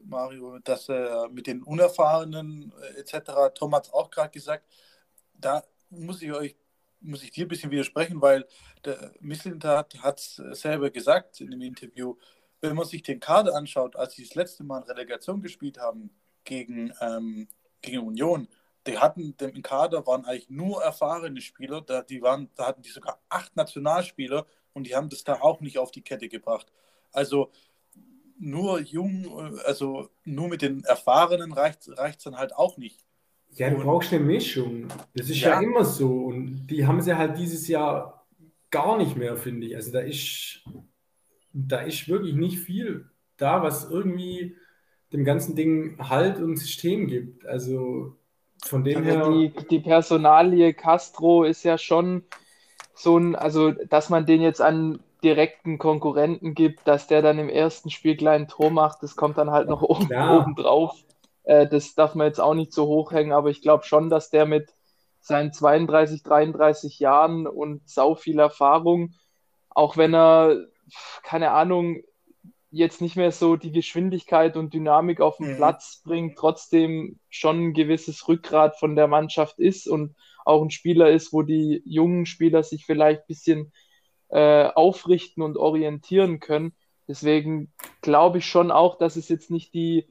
[0.04, 4.64] Mario, dass er mit den Unerfahrenen äh, etc., Tom hat es auch gerade gesagt,
[5.34, 6.56] da muss ich euch
[7.00, 8.46] muss ich dir ein bisschen widersprechen, weil
[8.84, 12.16] der Mislintat hat es selber gesagt in dem Interview,
[12.60, 16.10] wenn man sich den Kader anschaut, als sie das letzte Mal in Relegation gespielt haben
[16.44, 17.48] gegen, ähm,
[17.82, 18.48] gegen Union,
[18.88, 22.90] die hatten im Kader waren eigentlich nur erfahrene Spieler, da, die waren, da hatten die
[22.90, 26.72] sogar acht Nationalspieler und die haben das da auch nicht auf die Kette gebracht.
[27.12, 27.50] Also
[28.38, 29.26] nur jung,
[29.64, 33.04] also nur mit den Erfahrenen reicht es dann halt auch nicht.
[33.52, 34.88] Ja, du und, brauchst eine Mischung.
[35.14, 35.50] Das ist ja.
[35.50, 36.26] ja immer so.
[36.26, 38.26] Und die haben sie halt dieses Jahr
[38.70, 39.76] gar nicht mehr, finde ich.
[39.76, 40.62] Also da ist,
[41.52, 44.56] da ist wirklich nicht viel da, was irgendwie
[45.12, 47.46] dem ganzen Ding Halt und System gibt.
[47.46, 48.17] Also
[48.64, 49.30] von dem also her.
[49.30, 52.24] Die, die Personalie Castro ist ja schon
[52.94, 57.48] so ein, also dass man den jetzt an direkten Konkurrenten gibt, dass der dann im
[57.48, 60.38] ersten Spiel gleich ein Tor macht, das kommt dann halt noch oben, ja.
[60.38, 60.94] oben drauf.
[61.44, 64.30] Äh, das darf man jetzt auch nicht so hoch hängen, aber ich glaube schon, dass
[64.30, 64.74] der mit
[65.20, 69.14] seinen 32, 33 Jahren und sau viel Erfahrung,
[69.70, 70.66] auch wenn er,
[71.22, 72.02] keine Ahnung,
[72.70, 75.56] jetzt nicht mehr so die Geschwindigkeit und Dynamik auf den mhm.
[75.56, 81.10] Platz bringt, trotzdem schon ein gewisses Rückgrat von der Mannschaft ist und auch ein Spieler
[81.10, 83.72] ist, wo die jungen Spieler sich vielleicht ein bisschen
[84.28, 86.74] äh, aufrichten und orientieren können.
[87.06, 90.06] Deswegen glaube ich schon auch, dass es jetzt nicht die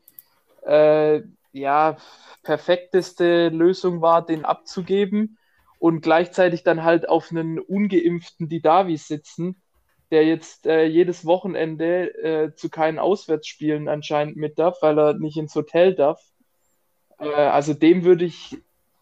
[0.65, 1.97] äh, ja,
[2.43, 5.37] perfekteste Lösung war, den abzugeben
[5.79, 9.61] und gleichzeitig dann halt auf einen ungeimpften Didavi sitzen,
[10.11, 15.37] der jetzt äh, jedes Wochenende äh, zu keinen Auswärtsspielen anscheinend mit darf, weil er nicht
[15.37, 16.21] ins Hotel darf.
[17.19, 18.57] Äh, also dem würde ich,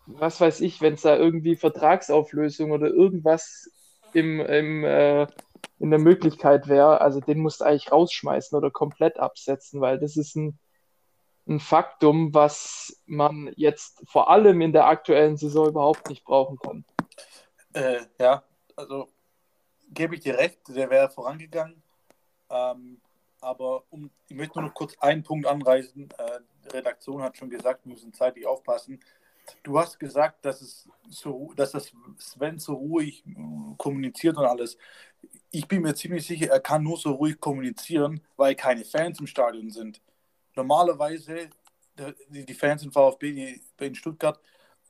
[0.07, 3.69] was weiß ich, wenn es da irgendwie Vertragsauflösung oder irgendwas
[4.13, 5.27] im, im, äh,
[5.79, 10.17] in der Möglichkeit wäre, also den musst du eigentlich rausschmeißen oder komplett absetzen, weil das
[10.17, 10.57] ist ein,
[11.47, 16.85] ein Faktum, was man jetzt vor allem in der aktuellen Saison überhaupt nicht brauchen kann.
[17.73, 18.43] Äh, ja,
[18.75, 19.09] also
[19.89, 21.81] gebe ich dir recht, der wäre vorangegangen.
[22.49, 23.01] Ähm,
[23.41, 26.09] aber um, ich möchte nur noch kurz einen Punkt anreißen.
[26.17, 28.99] Äh, die Redaktion hat schon gesagt, wir müssen zeitlich aufpassen.
[29.61, 34.77] Du hast gesagt, dass es so, dass das Sven so ruhig äh, kommuniziert und alles.
[35.51, 39.27] Ich bin mir ziemlich sicher, er kann nur so ruhig kommunizieren, weil keine Fans im
[39.27, 40.01] Stadion sind.
[40.55, 41.49] Normalerweise,
[42.29, 44.39] die, Fans in VfB in Stuttgart,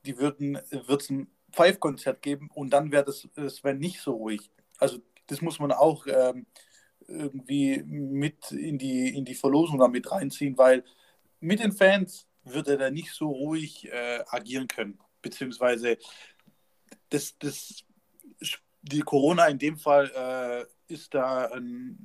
[0.04, 4.50] die würden, es ein Pfeifkonzert geben und dann wäre das Sven nicht so ruhig.
[4.78, 6.46] Also das muss man auch ähm,
[7.08, 10.84] irgendwie mit in die, in die Verlosung damit reinziehen, weil
[11.40, 14.98] mit den Fans wird er da nicht so ruhig äh, agieren können.
[15.22, 15.98] Beziehungsweise
[17.08, 17.84] das, das,
[18.82, 21.98] die Corona in dem Fall äh, ist da ein,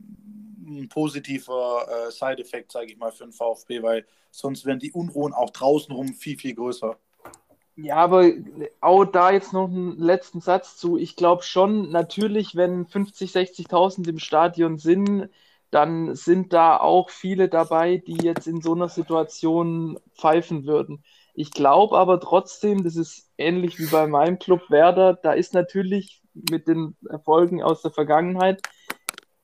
[0.65, 5.33] ein positiver äh, Side-Effekt, sage ich mal, für den VfB, weil sonst wären die Unruhen
[5.33, 6.97] auch draußen rum viel, viel größer.
[7.83, 8.31] Ja, aber
[8.79, 10.97] auch da jetzt noch einen letzten Satz zu.
[10.97, 15.29] Ich glaube schon, natürlich, wenn 50, 60.000 im Stadion sind,
[15.71, 21.03] dann sind da auch viele dabei, die jetzt in so einer Situation pfeifen würden.
[21.33, 26.21] Ich glaube aber trotzdem, das ist ähnlich wie bei meinem Club Werder, da ist natürlich
[26.33, 28.61] mit den Erfolgen aus der Vergangenheit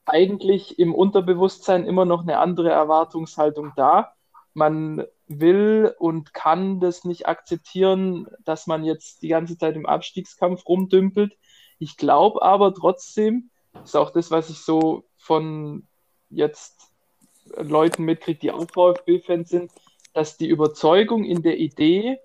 [0.05, 4.13] eigentlich im Unterbewusstsein immer noch eine andere Erwartungshaltung da.
[4.53, 10.65] Man will und kann das nicht akzeptieren, dass man jetzt die ganze Zeit im Abstiegskampf
[10.65, 11.37] rumdümpelt.
[11.79, 13.49] Ich glaube aber trotzdem,
[13.83, 15.87] ist auch das, was ich so von
[16.29, 16.91] jetzt
[17.55, 19.71] Leuten mitkriege, die auch VfB-Fans sind,
[20.13, 22.19] dass die Überzeugung in der Idee,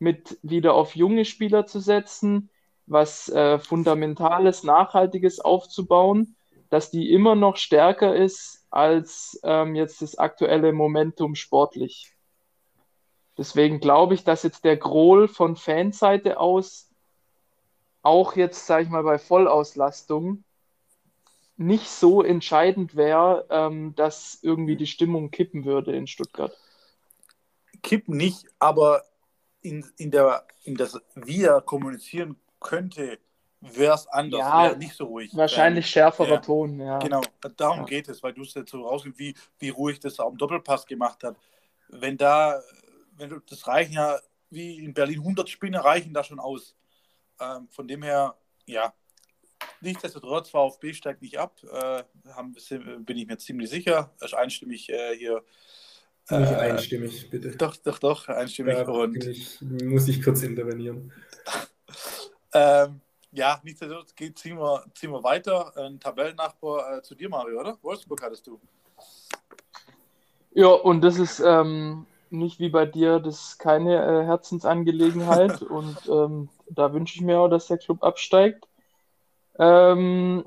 [0.00, 2.50] mit wieder auf junge Spieler zu setzen,
[2.86, 6.36] was äh, Fundamentales, Nachhaltiges aufzubauen,
[6.70, 12.12] dass die immer noch stärker ist als ähm, jetzt das aktuelle Momentum sportlich.
[13.38, 16.90] Deswegen glaube ich, dass jetzt der Grohl von Fanseite aus
[18.02, 20.44] auch jetzt, sage ich mal, bei Vollauslastung
[21.56, 26.56] nicht so entscheidend wäre, ähm, dass irgendwie die Stimmung kippen würde in Stuttgart.
[27.82, 29.04] Kippen nicht, aber
[29.60, 33.18] in, in, der, in das, wie er kommunizieren könnte,
[33.60, 35.36] wäre es anders, ja, wäre nicht so ruhig.
[35.36, 36.98] Wahrscheinlich ähm, schärferer ja, Ton, ja.
[36.98, 37.22] Genau,
[37.56, 37.84] darum ja.
[37.84, 41.24] geht es, weil du es jetzt so rausgehst, wie, wie ruhig das am Doppelpass gemacht
[41.24, 41.36] hat.
[41.88, 42.60] Wenn da,
[43.18, 44.18] wenn du, das reichen ja,
[44.50, 46.76] wie in Berlin 100 Spinne reichen da schon aus.
[47.40, 48.94] Ähm, von dem her, ja,
[49.80, 52.02] Nichtsdestotrotz, VfB steigt nicht ab, äh,
[52.32, 52.54] haben,
[53.04, 54.12] bin ich mir ziemlich sicher.
[54.20, 55.44] Ist einstimmig äh, hier.
[56.28, 57.56] Äh, nicht einstimmig, bitte.
[57.56, 58.76] Doch, doch, doch, einstimmig.
[58.76, 61.12] Da und, ich, muss ich kurz intervenieren.
[62.54, 63.00] ähm,
[63.32, 65.76] ja, nichtsdestotrotz geht, ziehen, wir, ziehen wir weiter.
[65.76, 67.78] Ein Tabellennachbar äh, zu dir, Mario, oder?
[67.82, 68.60] Wolfsburg hattest du.
[70.52, 75.62] Ja, und das ist ähm, nicht wie bei dir, das ist keine äh, Herzensangelegenheit.
[75.70, 78.66] und ähm, da wünsche ich mir auch, dass der Club absteigt.
[79.58, 80.44] Ähm,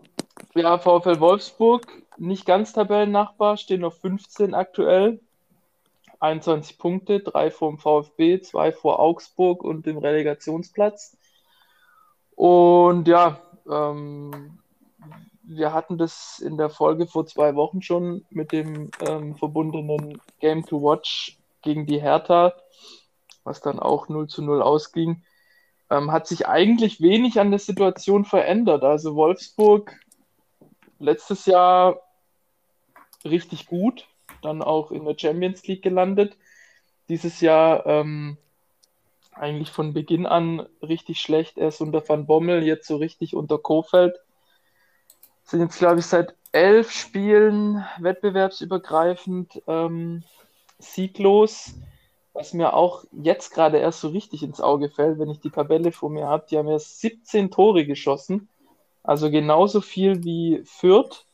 [0.55, 1.85] ja, VfL Wolfsburg,
[2.17, 5.19] nicht ganz Tabellennachbar, stehen auf 15 aktuell.
[6.19, 11.17] 21 Punkte, drei vor dem VfB, zwei vor Augsburg und dem Relegationsplatz.
[12.35, 13.39] Und ja,
[13.69, 14.59] ähm,
[15.43, 20.65] wir hatten das in der Folge vor zwei Wochen schon mit dem ähm, verbundenen Game
[20.65, 22.53] to Watch gegen die Hertha,
[23.43, 25.23] was dann auch 0 zu 0 ausging
[25.91, 28.83] ähm, hat sich eigentlich wenig an der Situation verändert.
[28.83, 29.93] Also Wolfsburg
[30.99, 32.01] letztes Jahr
[33.25, 34.07] richtig gut,
[34.41, 36.37] dann auch in der Champions League gelandet.
[37.09, 38.37] Dieses Jahr ähm,
[39.33, 41.57] eigentlich von Beginn an richtig schlecht.
[41.57, 44.17] Erst unter Van Bommel, jetzt so richtig unter Kofeld.
[45.43, 50.23] Sind jetzt, glaube ich, seit elf Spielen wettbewerbsübergreifend ähm,
[50.81, 51.75] sieglos.
[52.33, 55.91] Was mir auch jetzt gerade erst so richtig ins Auge fällt, wenn ich die Tabelle
[55.91, 58.47] vor mir habe, die haben erst 17 Tore geschossen.
[59.03, 61.25] Also genauso viel wie Fürth.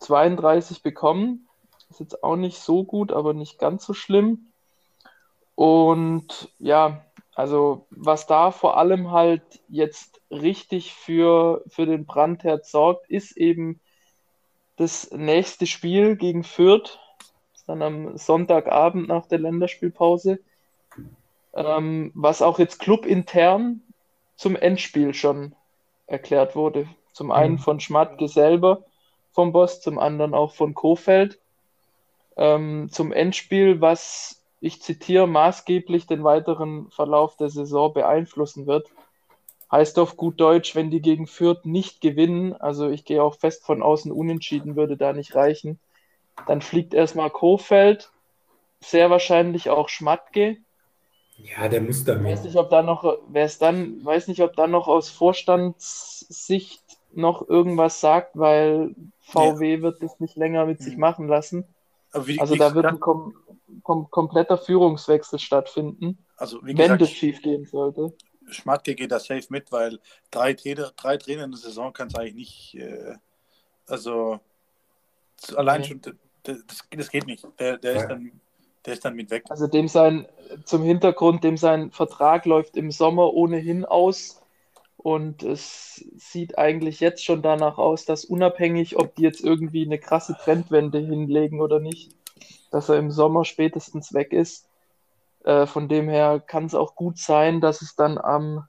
[0.00, 1.48] 32 bekommen.
[1.90, 4.52] Ist jetzt auch nicht so gut, aber nicht ganz so schlimm.
[5.54, 13.08] Und ja, also was da vor allem halt jetzt richtig für, für den Brandherd sorgt,
[13.10, 13.80] ist eben
[14.76, 16.98] das nächste Spiel gegen Fürth
[17.72, 20.40] dann am Sonntagabend nach der Länderspielpause,
[21.54, 23.82] ähm, was auch jetzt clubintern
[24.36, 25.54] zum Endspiel schon
[26.06, 26.86] erklärt wurde.
[27.12, 27.58] Zum einen mhm.
[27.58, 28.84] von Schmatke selber
[29.32, 31.38] vom Boss, zum anderen auch von Kofeld.
[32.36, 38.88] Ähm, zum Endspiel, was ich zitiere, maßgeblich den weiteren Verlauf der Saison beeinflussen wird.
[39.70, 43.64] Heißt auf gut Deutsch, wenn die gegen Fürth nicht gewinnen, also ich gehe auch fest
[43.64, 45.78] von außen unentschieden, würde da nicht reichen,
[46.46, 48.10] dann fliegt erstmal Kofeld,
[48.80, 50.58] sehr wahrscheinlich auch Schmatke.
[51.36, 52.32] Ja, der muss da mit.
[52.32, 56.82] Weiß nicht, ob da noch, wer es dann, weiß nicht, ob da noch aus Vorstandssicht
[57.14, 59.82] noch irgendwas sagt, weil VW ja.
[59.82, 61.00] wird das nicht länger mit sich hm.
[61.00, 61.64] machen lassen.
[62.14, 63.34] Wie, also da wird ein kom
[63.82, 68.12] kom kompletter Führungswechsel stattfinden, also, wenn gesagt, das schief gehen sollte.
[68.50, 72.16] Schmatke geht da safe mit, weil drei Trainer, drei Trainer in der Saison kann es
[72.16, 72.74] eigentlich nicht.
[72.74, 73.14] Äh,
[73.86, 74.40] also
[75.56, 76.00] allein schon
[76.42, 76.58] das,
[76.90, 77.46] das geht nicht.
[77.58, 78.40] Der, der, ist dann,
[78.84, 79.44] der ist dann mit weg.
[79.48, 80.26] Also dem sein,
[80.64, 84.42] zum Hintergrund, dem sein Vertrag läuft im Sommer ohnehin aus
[84.96, 89.98] Und es sieht eigentlich jetzt schon danach aus, dass unabhängig, ob die jetzt irgendwie eine
[89.98, 92.14] krasse Trendwende hinlegen oder nicht,
[92.70, 94.68] dass er im Sommer spätestens weg ist.
[95.44, 98.68] Äh, von dem her kann es auch gut sein, dass es dann am,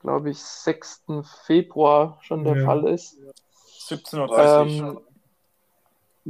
[0.00, 1.02] glaube ich, 6.
[1.44, 2.64] Februar schon der ja.
[2.64, 3.18] Fall ist.
[3.88, 4.38] 17.30 Uhr.
[4.38, 5.00] Ähm,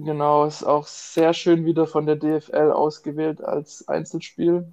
[0.04, 4.72] genau, ist auch sehr schön wieder von der DFL ausgewählt als Einzelspiel.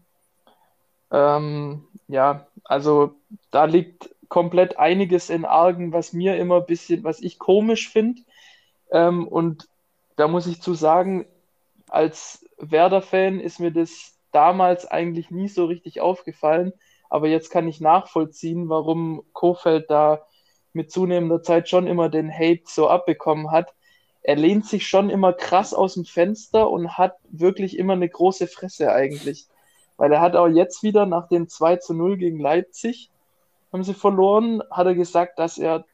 [1.12, 3.16] Ähm, ja, also
[3.52, 8.22] da liegt komplett einiges in Argen, was mir immer ein bisschen, was ich komisch finde.
[8.92, 9.68] Ähm, und
[10.16, 11.26] da muss ich zu sagen,
[11.90, 16.74] als Werder-Fan ist mir das damals eigentlich nie so richtig aufgefallen.
[17.10, 20.26] Aber jetzt kann ich nachvollziehen, warum Kofeld da
[20.74, 23.74] mit zunehmender Zeit schon immer den Hate so abbekommen hat.
[24.28, 28.48] Er lehnt sich schon immer krass aus dem Fenster und hat wirklich immer eine große
[28.48, 29.46] Fresse eigentlich.
[29.98, 33.12] Weil er hat auch jetzt wieder nach dem 2 zu 0 gegen Leipzig,
[33.72, 35.86] haben sie verloren, hat er gesagt, dass er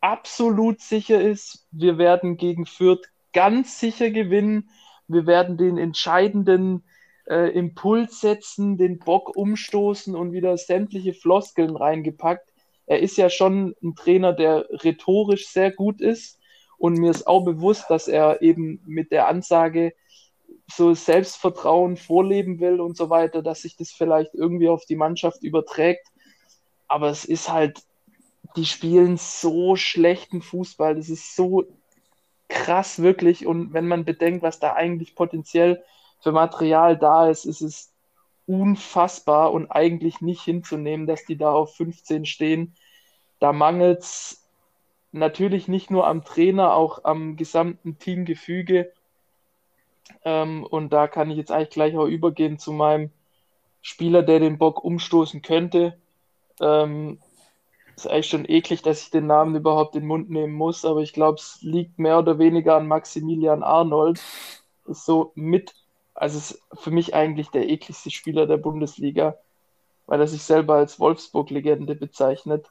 [0.00, 4.70] absolut sicher ist, wir werden gegen Fürth ganz sicher gewinnen.
[5.08, 6.82] Wir werden den entscheidenden
[7.28, 12.52] äh, Impuls setzen, den Bock umstoßen und wieder sämtliche Floskeln reingepackt.
[12.86, 16.39] Er ist ja schon ein Trainer, der rhetorisch sehr gut ist.
[16.80, 19.92] Und mir ist auch bewusst, dass er eben mit der Ansage,
[20.66, 25.42] so Selbstvertrauen vorleben will und so weiter, dass sich das vielleicht irgendwie auf die Mannschaft
[25.42, 26.06] überträgt.
[26.88, 27.82] Aber es ist halt,
[28.56, 30.94] die spielen so schlechten Fußball.
[30.96, 31.66] Das ist so
[32.48, 33.46] krass wirklich.
[33.46, 35.84] Und wenn man bedenkt, was da eigentlich potenziell
[36.20, 37.92] für Material da ist, ist es
[38.46, 42.74] unfassbar und eigentlich nicht hinzunehmen, dass die da auf 15 stehen.
[43.38, 44.49] Da mangelt es
[45.12, 48.92] natürlich nicht nur am Trainer, auch am gesamten Teamgefüge.
[50.24, 53.10] Ähm, und da kann ich jetzt eigentlich gleich auch übergehen zu meinem
[53.82, 55.98] Spieler, der den Bock umstoßen könnte.
[56.60, 57.18] Ähm,
[57.96, 61.00] ist eigentlich schon eklig, dass ich den Namen überhaupt in den Mund nehmen muss, aber
[61.00, 64.20] ich glaube, es liegt mehr oder weniger an Maximilian Arnold.
[64.86, 65.74] Ist so mit,
[66.14, 69.36] also ist für mich eigentlich der ekligste Spieler der Bundesliga,
[70.06, 72.66] weil er sich selber als Wolfsburg-Legende bezeichnet.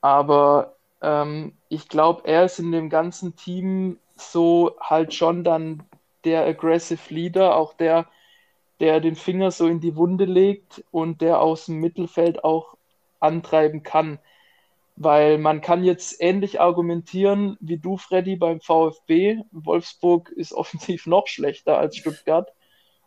[0.00, 5.84] Aber ähm, ich glaube, er ist in dem ganzen Team so halt schon dann
[6.24, 8.06] der Aggressive Leader, auch der,
[8.80, 12.76] der den Finger so in die Wunde legt und der aus dem Mittelfeld auch
[13.20, 14.18] antreiben kann.
[14.96, 19.42] Weil man kann jetzt ähnlich argumentieren wie du, Freddy, beim VfB.
[19.52, 22.52] Wolfsburg ist offensiv noch schlechter als Stuttgart.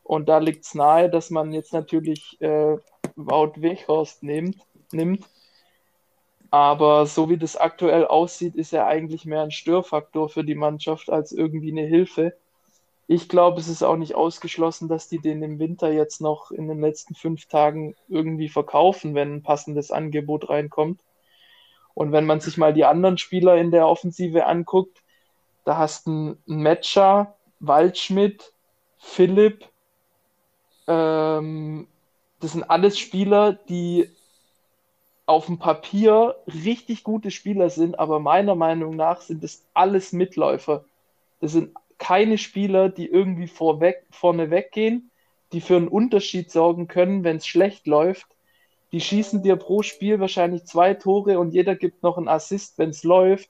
[0.04, 2.78] Und da liegt es nahe, dass man jetzt natürlich äh,
[3.16, 4.58] Wout Weghorst nimmt,
[4.92, 5.26] nimmt.
[6.50, 11.10] Aber so wie das aktuell aussieht, ist er eigentlich mehr ein Störfaktor für die Mannschaft
[11.10, 12.38] als irgendwie eine Hilfe.
[13.08, 16.68] Ich glaube, es ist auch nicht ausgeschlossen, dass die den im Winter jetzt noch in
[16.68, 21.02] den letzten fünf Tagen irgendwie verkaufen, wenn ein passendes Angebot reinkommt.
[21.94, 25.02] Und wenn man sich mal die anderen Spieler in der Offensive anguckt,
[25.66, 28.54] da hast du einen Metscher, Waldschmidt,
[28.98, 29.66] Philipp.
[30.88, 31.88] Ähm,
[32.40, 34.10] das sind alles Spieler, die
[35.28, 40.86] auf dem Papier richtig gute Spieler sind, aber meiner Meinung nach sind das alles Mitläufer.
[41.42, 45.12] Das sind keine Spieler, die irgendwie vorweg, vorne weggehen,
[45.52, 48.28] die für einen Unterschied sorgen können, wenn es schlecht läuft.
[48.94, 52.90] Die schießen dir pro Spiel wahrscheinlich zwei Tore und jeder gibt noch einen Assist, wenn
[52.92, 53.50] es läuft.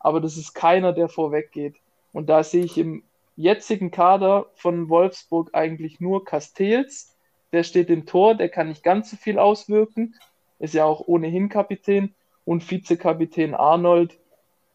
[0.00, 1.76] Aber das ist keiner, der vorweg geht.
[2.12, 3.02] Und da sehe ich im
[3.36, 7.14] jetzigen Kader von Wolfsburg eigentlich nur Castells.
[7.52, 10.14] Der steht im Tor, der kann nicht ganz so viel auswirken.
[10.58, 12.14] Ist ja auch ohnehin Kapitän.
[12.44, 14.18] Und Vizekapitän Arnold,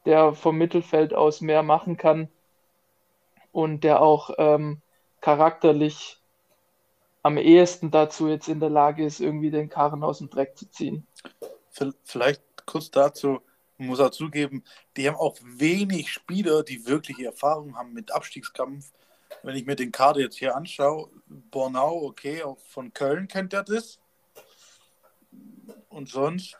[0.05, 2.29] der vom Mittelfeld aus mehr machen kann
[3.51, 4.81] und der auch ähm,
[5.21, 6.19] charakterlich
[7.23, 10.69] am ehesten dazu jetzt in der Lage ist, irgendwie den Karren aus dem Dreck zu
[10.69, 11.07] ziehen.
[12.03, 13.39] Vielleicht kurz dazu,
[13.77, 14.63] muss auch zugeben,
[14.97, 18.91] die haben auch wenig Spieler, die wirklich Erfahrung haben mit Abstiegskampf.
[19.41, 23.63] Wenn ich mir den Kader jetzt hier anschaue, Bornau, okay, auch von Köln kennt er
[23.63, 23.99] das.
[25.93, 26.57] Und sonst.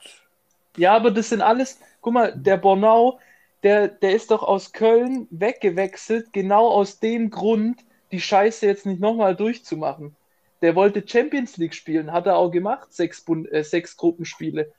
[0.77, 3.19] Ja, aber das sind alles, guck mal, der Bornau,
[3.63, 9.01] der, der ist doch aus Köln weggewechselt, genau aus dem Grund, die Scheiße jetzt nicht
[9.01, 10.15] nochmal durchzumachen.
[10.61, 14.71] Der wollte Champions League spielen, hat er auch gemacht, sechs, Bund, äh, sechs Gruppenspiele.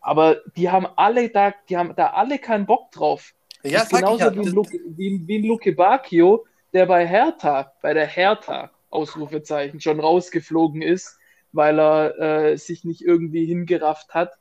[0.00, 3.34] Aber die haben alle da, die haben da alle keinen Bock drauf.
[3.64, 7.06] Ja, das ist genauso ja, wie, ein Luke, wie, wie ein Luke Bacchio, der bei
[7.06, 11.17] Hertha, bei der Hertha, Ausrufezeichen, schon rausgeflogen ist,
[11.52, 14.38] weil er äh, sich nicht irgendwie hingerafft hat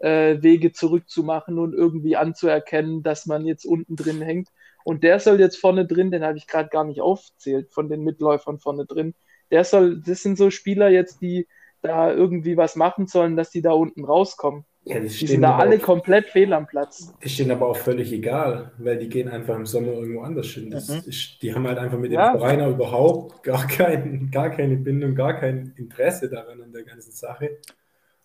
[0.00, 4.48] äh, Wege zurückzumachen und irgendwie anzuerkennen, dass man jetzt unten drin hängt.
[4.82, 8.02] Und der soll jetzt vorne drin, den habe ich gerade gar nicht aufzählt, von den
[8.02, 9.14] Mitläufern vorne drin.
[9.50, 11.46] Der soll, das sind so Spieler jetzt, die
[11.82, 14.64] da irgendwie was machen sollen, dass die da unten rauskommen.
[14.90, 17.14] Ja, die sind da alle auf, komplett fehl am Platz.
[17.20, 20.70] Ist denen aber auch völlig egal, weil die gehen einfach im Sommer irgendwo anders hin.
[20.70, 21.02] Das, mhm.
[21.06, 22.32] ist, die haben halt einfach mit ja.
[22.32, 27.12] dem Vereiner überhaupt gar, kein, gar keine Bindung, gar kein Interesse daran an der ganzen
[27.12, 27.58] Sache.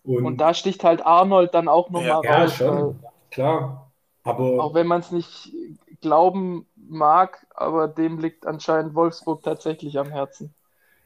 [0.04, 2.60] Und, Und da sticht halt Arnold dann auch nochmal ja, raus.
[2.60, 3.00] Ja, schon,
[3.32, 3.92] klar.
[4.24, 5.54] Aber, auch wenn man es nicht
[6.02, 10.54] glauben mag, aber dem liegt anscheinend Wolfsburg tatsächlich am Herzen.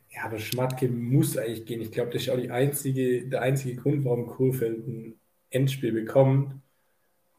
[0.09, 1.81] Ja, aber Schmatke muss eigentlich gehen.
[1.81, 5.19] Ich glaube, das ist auch die einzige, der einzige Grund, warum Kurfeld ein
[5.49, 6.55] Endspiel bekommt.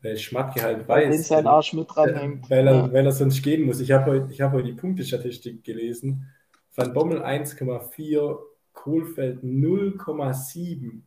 [0.03, 2.49] Weil Schmatke halt weiß, weil, sein Arsch mit dranhängt.
[2.49, 2.93] Weil er, ja.
[2.93, 3.81] weil er sonst gehen muss.
[3.81, 6.27] Ich habe heute, hab heute die Punktestatistik gelesen.
[6.75, 8.39] Van Bommel 1,4,
[8.73, 11.03] Kohlfeld 0,7.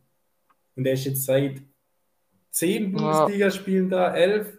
[0.76, 1.62] Und er ist jetzt seit
[2.50, 4.58] 10 Bundesligaspielen da, 11,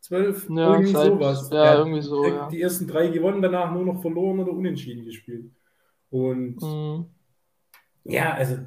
[0.00, 1.50] 12, ja, irgendwie seit, sowas.
[1.50, 2.24] Ja, irgendwie so.
[2.24, 2.48] Ja.
[2.48, 5.50] Die ersten drei gewonnen, danach nur noch verloren oder unentschieden gespielt.
[6.08, 7.06] Und mhm.
[8.04, 8.58] ja, also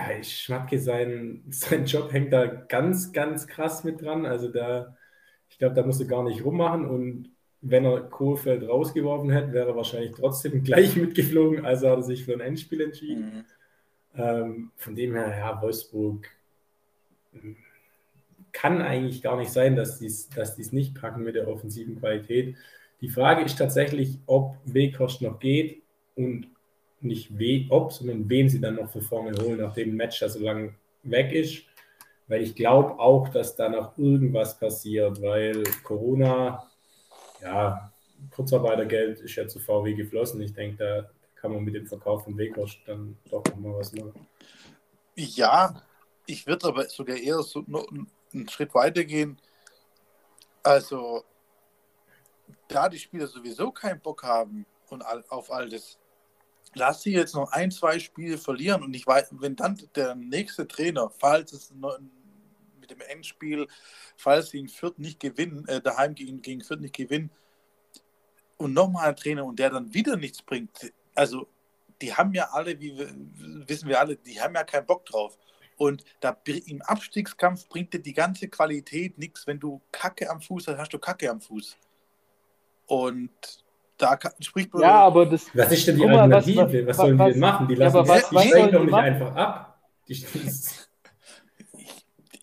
[0.00, 4.26] ist Schmatke sein, sein Job hängt da ganz, ganz krass mit dran.
[4.26, 4.96] Also da,
[5.48, 7.30] ich glaube, da muss er gar nicht rummachen und
[7.62, 12.24] wenn er Kohlfeld rausgeworfen hätte, wäre er wahrscheinlich trotzdem gleich mitgeflogen, also hat er sich
[12.24, 13.24] für ein Endspiel entschieden.
[13.24, 13.44] Mhm.
[14.14, 16.28] Ähm, von dem her, ja, Wolfsburg
[17.32, 17.56] hm,
[18.52, 22.56] kann eigentlich gar nicht sein, dass die es dass nicht packen mit der offensiven Qualität.
[23.00, 25.82] Die Frage ist tatsächlich, ob Weghorst noch geht
[26.14, 26.51] und
[27.04, 30.40] nicht we ob, sondern wen sie dann noch für vorne holen, nachdem Match ja so
[30.40, 31.64] lange weg ist.
[32.28, 36.66] Weil ich glaube auch, dass da noch irgendwas passiert, weil Corona,
[37.42, 37.92] ja,
[38.30, 40.40] Kurzarbeitergeld ist ja zu VW geflossen.
[40.40, 44.26] Ich denke, da kann man mit dem Verkauf von Weghorst dann doch nochmal was machen.
[45.16, 45.82] Ja,
[46.26, 47.64] ich würde aber sogar eher so
[48.32, 49.38] einen Schritt weiter gehen.
[50.62, 51.24] Also,
[52.68, 55.98] da die Spieler sowieso keinen Bock haben und auf all das,
[56.74, 60.66] lass sie jetzt noch ein, zwei Spiele verlieren und ich weiß, wenn dann der nächste
[60.66, 61.72] Trainer, falls es
[62.80, 63.66] mit dem Endspiel,
[64.16, 67.30] falls sie in Fürth nicht gewinnen, äh, daheim gegen, gegen Fürth nicht gewinnen
[68.56, 71.48] und nochmal ein Trainer und der dann wieder nichts bringt, also
[72.00, 73.14] die haben ja alle, wie wir,
[73.68, 75.38] wissen wir alle, die haben ja keinen Bock drauf.
[75.76, 79.46] Und da im Abstiegskampf bringt dir die ganze Qualität nichts.
[79.46, 81.76] Wenn du Kacke am Fuß hast, hast du Kacke am Fuß.
[82.86, 83.30] Und
[84.02, 84.82] da spricht man.
[84.82, 85.46] Ja, aber das.
[85.54, 86.86] Was ist denn die Alternative?
[86.86, 87.68] Was, was, sollen was, die denn machen?
[87.68, 89.04] Die lassen ja, was, die steigen doch nicht machen?
[89.04, 89.80] einfach ab.
[90.08, 90.26] Die,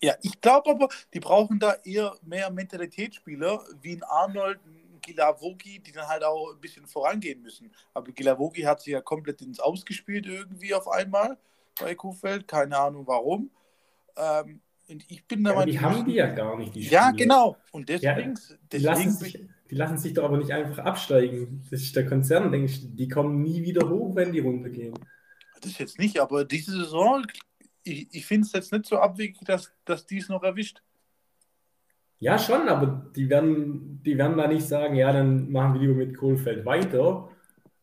[0.02, 5.80] ja, ich glaube aber, die brauchen da eher mehr Mentalitätsspieler wie ein Arnold, ein Gilavogi,
[5.80, 7.70] die dann halt auch ein bisschen vorangehen müssen.
[7.92, 11.36] Aber Gilavogi hat sich ja komplett ins Ausgespielt irgendwie auf einmal
[11.78, 13.50] bei Kuhfeld, keine Ahnung warum.
[14.16, 17.56] Ähm, und ich bin da ja, Die haben die ja gar nicht, die Ja, genau.
[17.70, 18.34] Und deswegen.
[18.72, 19.38] Ja, sich,
[19.70, 21.62] die lassen sich doch aber nicht einfach absteigen.
[21.70, 22.96] Das ist der Konzern, denke ich.
[22.96, 24.94] Die kommen nie wieder hoch, wenn die runtergehen.
[25.60, 27.24] Das jetzt nicht, aber diese Saison,
[27.84, 30.82] ich, ich finde es jetzt nicht so abwegig, dass, dass die es noch erwischt.
[32.18, 35.94] Ja, schon, aber die werden, die werden da nicht sagen, ja, dann machen wir lieber
[35.94, 37.30] mit Kohlfeld weiter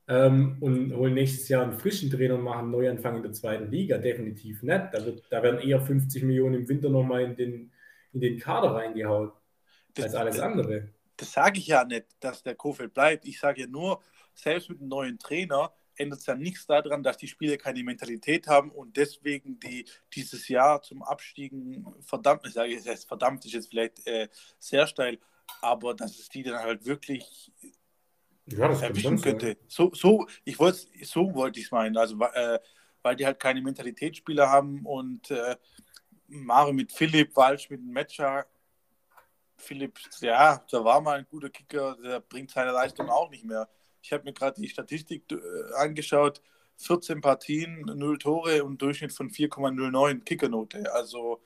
[0.08, 3.72] ähm, und holen nächstes Jahr einen frischen Trainer und machen einen Neuanfang in der zweiten
[3.72, 3.98] Liga.
[3.98, 4.86] Definitiv nicht.
[4.92, 7.72] Da, wird, da werden eher 50 Millionen im Winter nochmal in den,
[8.12, 9.32] in den Kader reingehauen,
[9.96, 10.90] das, als alles andere.
[11.18, 13.26] Das, sage ich ja nicht, dass der Kofeld bleibt.
[13.26, 14.02] Ich sage ja nur,
[14.34, 18.48] selbst mit einem neuen Trainer ändert es ja nichts daran, dass die Spieler keine Mentalität
[18.48, 23.70] haben und deswegen die dieses Jahr zum Abstiegen verdammt, ich sage jetzt verdammt, ist jetzt
[23.70, 24.28] vielleicht äh,
[24.60, 25.20] sehr steil,
[25.62, 27.52] aber dass es die dann halt wirklich
[28.48, 29.58] ja, das erwischen könnte.
[29.68, 31.98] So, so, ich wollte, so wollte ich es meinen.
[31.98, 32.60] Also, äh,
[33.02, 35.56] weil die halt keine Mentalitätsspieler haben und äh,
[36.28, 38.46] Mario mit Philipp, Walsch mit Matcher.
[39.58, 43.68] Philipp, ja, da war mal ein guter Kicker, der bringt seine Leistung auch nicht mehr.
[44.02, 46.42] Ich habe mir gerade die Statistik äh, angeschaut.
[46.78, 50.94] 14 Partien, 0 Tore und Durchschnitt von 4,09 Kickernote.
[50.94, 51.42] Also,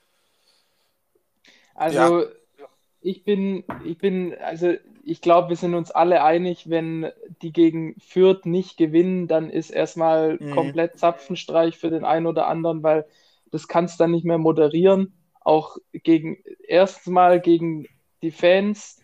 [1.73, 2.67] also ja.
[2.99, 7.95] ich bin, ich bin, also ich glaube, wir sind uns alle einig, wenn die gegen
[7.99, 10.51] Fürth nicht gewinnen, dann ist erstmal mhm.
[10.51, 13.07] komplett Zapfenstreich für den einen oder anderen, weil
[13.51, 15.13] das kannst dann nicht mehr moderieren.
[15.39, 17.87] Auch gegen erstmal gegen
[18.21, 19.01] die Fans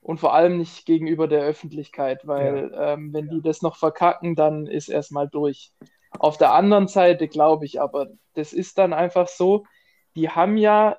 [0.00, 2.92] und vor allem nicht gegenüber der Öffentlichkeit, weil ja.
[2.92, 5.72] ähm, wenn die das noch verkacken, dann ist erstmal durch.
[6.18, 9.64] Auf der anderen Seite glaube ich aber, das ist dann einfach so,
[10.14, 10.98] die haben ja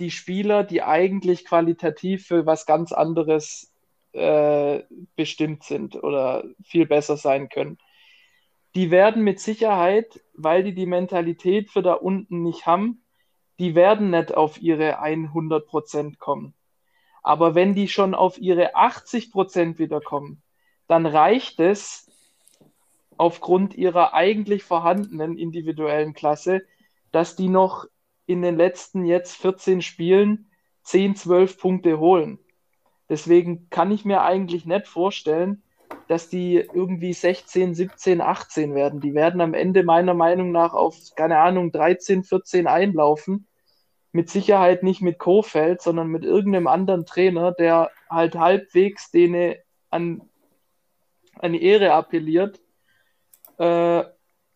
[0.00, 3.72] die Spieler, die eigentlich qualitativ für was ganz anderes
[4.12, 4.82] äh,
[5.14, 7.78] bestimmt sind oder viel besser sein können.
[8.74, 13.04] Die werden mit Sicherheit, weil die die Mentalität für da unten nicht haben,
[13.58, 16.54] die werden nicht auf ihre 100% kommen.
[17.28, 20.40] Aber wenn die schon auf ihre 80% wiederkommen,
[20.86, 22.08] dann reicht es
[23.18, 26.62] aufgrund ihrer eigentlich vorhandenen individuellen Klasse,
[27.12, 27.84] dass die noch
[28.24, 30.50] in den letzten jetzt 14 Spielen
[30.84, 32.38] 10, 12 Punkte holen.
[33.10, 35.62] Deswegen kann ich mir eigentlich nicht vorstellen,
[36.06, 39.02] dass die irgendwie 16, 17, 18 werden.
[39.02, 43.47] Die werden am Ende meiner Meinung nach auf, keine Ahnung, 13, 14 einlaufen.
[44.12, 49.54] Mit Sicherheit nicht mit Kofeld, sondern mit irgendeinem anderen Trainer, der halt halbwegs denen
[49.90, 50.22] an,
[51.38, 52.60] an Ehre appelliert
[53.58, 54.04] äh,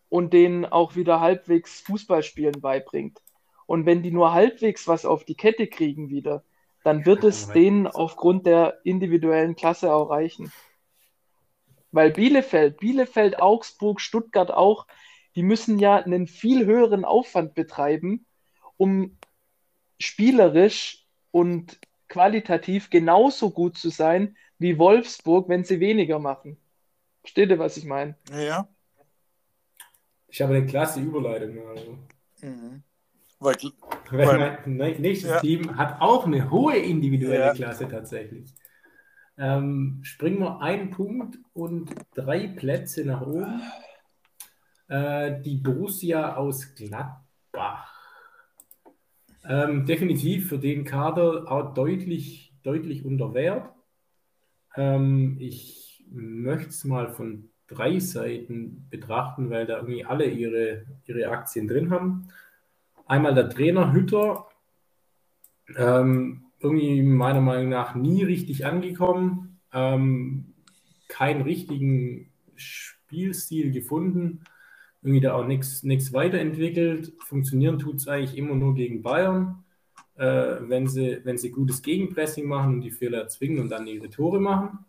[0.09, 3.21] und denen auch wieder halbwegs Fußballspielen beibringt.
[3.65, 6.43] Und wenn die nur halbwegs was auf die Kette kriegen wieder,
[6.83, 10.51] dann wird es denen aufgrund der individuellen Klasse auch reichen.
[11.91, 14.87] Weil Bielefeld, Bielefeld, Augsburg, Stuttgart auch,
[15.35, 18.25] die müssen ja einen viel höheren Aufwand betreiben,
[18.77, 19.17] um
[20.03, 26.57] spielerisch und qualitativ genauso gut zu sein wie Wolfsburg, wenn sie weniger machen.
[27.21, 28.15] Versteht ihr, was ich meine?
[28.31, 28.67] Ja.
[30.27, 31.67] Ich habe eine klasse Überleitung.
[31.67, 31.97] Also.
[32.41, 32.83] Mhm.
[33.39, 33.55] Weil,
[34.11, 35.39] weil mein nächstes ja.
[35.39, 37.53] Team hat auch eine hohe individuelle ja.
[37.53, 38.53] Klasse tatsächlich.
[39.37, 43.61] Ähm, springen wir einen Punkt und drei Plätze nach oben.
[44.87, 47.92] Äh, die Borussia aus Gladbach.
[49.45, 53.69] Ähm, definitiv für den Kader auch deutlich, deutlich unter Wert.
[54.75, 61.27] Ähm, ich möchte es mal von drei Seiten betrachten, weil da irgendwie alle ihre, ihre
[61.29, 62.27] Aktien drin haben.
[63.05, 64.47] Einmal der Trainer Hütter,
[65.75, 70.53] ähm, irgendwie meiner Meinung nach nie richtig angekommen, ähm,
[71.09, 74.45] keinen richtigen Spielstil gefunden,
[75.03, 77.13] irgendwie da auch nichts weiterentwickelt.
[77.19, 79.63] Funktionieren tut es eigentlich immer nur gegen Bayern,
[80.15, 84.09] äh, wenn, sie, wenn sie gutes Gegenpressing machen und die Fehler erzwingen und dann ihre
[84.09, 84.79] Tore machen.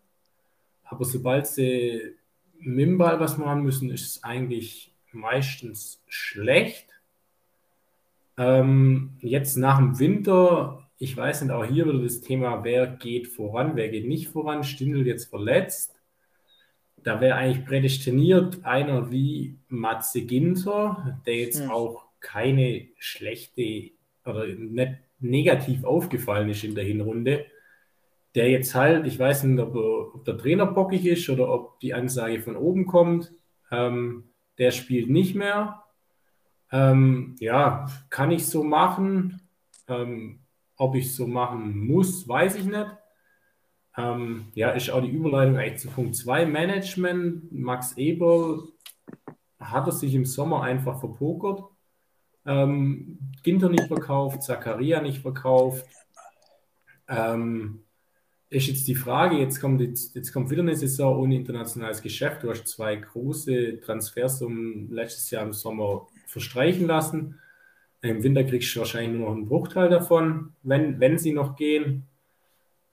[0.84, 2.14] Aber sobald sie
[2.60, 6.88] mit dem Ball was machen müssen, ist es eigentlich meistens schlecht.
[8.36, 13.26] Ähm, jetzt nach dem Winter, ich weiß nicht, auch hier wieder das Thema, wer geht
[13.28, 14.62] voran, wer geht nicht voran.
[14.62, 15.93] Stindl jetzt verletzt.
[17.04, 21.70] Da wäre eigentlich prädestiniert einer wie Matze Ginter, der jetzt ja.
[21.70, 23.90] auch keine schlechte
[24.24, 27.46] oder nicht negativ aufgefallen ist in der Hinrunde.
[28.34, 31.94] Der jetzt halt, ich weiß nicht, ob, ob der Trainer bockig ist oder ob die
[31.94, 33.32] Ansage von oben kommt.
[33.70, 34.24] Ähm,
[34.58, 35.84] der spielt nicht mehr.
[36.72, 39.42] Ähm, ja, kann ich so machen.
[39.88, 40.40] Ähm,
[40.76, 42.86] ob ich so machen muss, weiß ich nicht.
[43.96, 46.46] Ähm, ja, ist auch die Überleitung eigentlich zu Punkt 2.
[46.46, 47.52] Management.
[47.52, 48.64] Max Eber
[49.60, 51.62] hat er sich im Sommer einfach verpokert.
[52.46, 55.86] Ähm, Ginter nicht verkauft, Zakaria nicht verkauft.
[57.08, 57.84] Ähm,
[58.50, 62.42] ist jetzt die Frage, jetzt kommt, jetzt, jetzt kommt wieder eine Saison ohne internationales Geschäft.
[62.42, 67.38] Du hast zwei große Transfersummen letztes Jahr im Sommer verstreichen lassen.
[68.02, 72.06] Im Winter kriegst du wahrscheinlich nur noch einen Bruchteil davon, wenn, wenn sie noch gehen.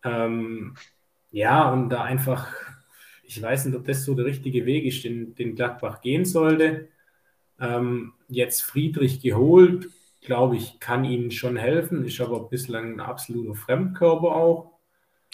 [0.04, 0.76] Ähm,
[1.32, 2.54] ja, und da einfach,
[3.24, 6.90] ich weiß nicht, ob das so der richtige Weg ist, den, den Gladbach gehen sollte.
[7.60, 9.90] Ähm, jetzt Friedrich geholt,
[10.22, 14.80] glaube ich, kann ihnen schon helfen, ist aber bislang ein absoluter Fremdkörper auch.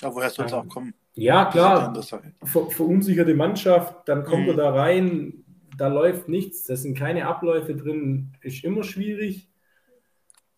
[0.01, 0.93] Aber woher soll es ähm, auch kommen?
[1.13, 1.99] Ja, klar,
[2.43, 4.49] ver verunsicherte Mannschaft, dann kommt mhm.
[4.49, 5.43] er da rein,
[5.75, 9.49] da läuft nichts, da sind keine Abläufe drin, ist immer schwierig.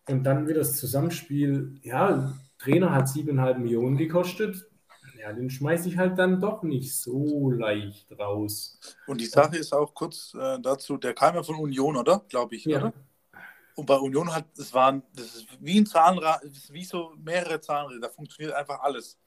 [0.08, 4.66] Und dann wieder das Zusammenspiel, ja, Trainer hat siebeneinhalb Millionen gekostet.
[5.18, 8.78] Ja, den schmeiße ich halt dann doch nicht so leicht raus.
[9.06, 12.24] Und die Sache ist auch kurz äh, dazu, der kam ja von Union, oder?
[12.28, 12.78] Glaube ich, ja.
[12.78, 12.92] oder?
[13.74, 18.00] Und bei Union hat, es waren, das ist wie ein Zahnrad, wie so mehrere Zahnräder,
[18.00, 19.18] da funktioniert einfach alles.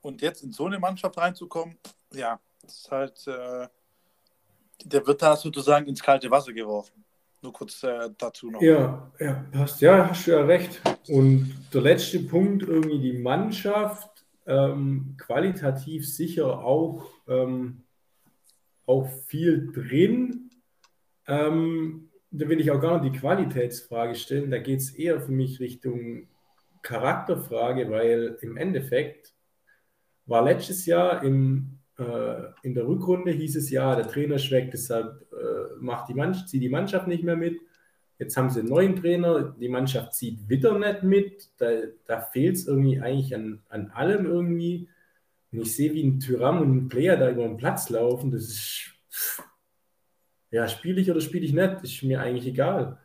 [0.00, 1.78] Und jetzt in so eine Mannschaft reinzukommen,
[2.12, 3.68] ja, das ist halt, äh,
[4.84, 7.04] der wird da sozusagen ins kalte Wasser geworfen.
[7.42, 8.62] Nur kurz äh, dazu noch.
[8.62, 10.80] Ja, ja, hast, ja, hast du ja recht.
[11.08, 17.82] Und der letzte Punkt, irgendwie die Mannschaft, ähm, qualitativ sicher auch, ähm,
[18.86, 20.50] auch viel drin.
[21.26, 24.50] Ähm, da will ich auch gar nicht die Qualitätsfrage stellen.
[24.50, 26.28] Da geht es eher für mich Richtung
[26.82, 29.34] Charakterfrage, weil im Endeffekt
[30.26, 35.26] war letztes Jahr im äh, in der Rückrunde hieß es ja, der Trainer schwächt, deshalb
[35.32, 37.60] äh, macht die Mannschaft, zieht die Mannschaft nicht mehr mit.
[38.18, 41.48] Jetzt haben sie einen neuen Trainer, die Mannschaft zieht wieder nicht mit.
[41.58, 41.70] Da,
[42.06, 44.88] da fehlt es irgendwie eigentlich an, an allem irgendwie.
[45.50, 48.42] Und ich sehe, wie ein Tyram und ein Player da über den Platz laufen, das
[48.42, 48.92] ist,
[50.50, 52.98] ja, spiele ich oder spiele ich nicht, ist mir eigentlich egal.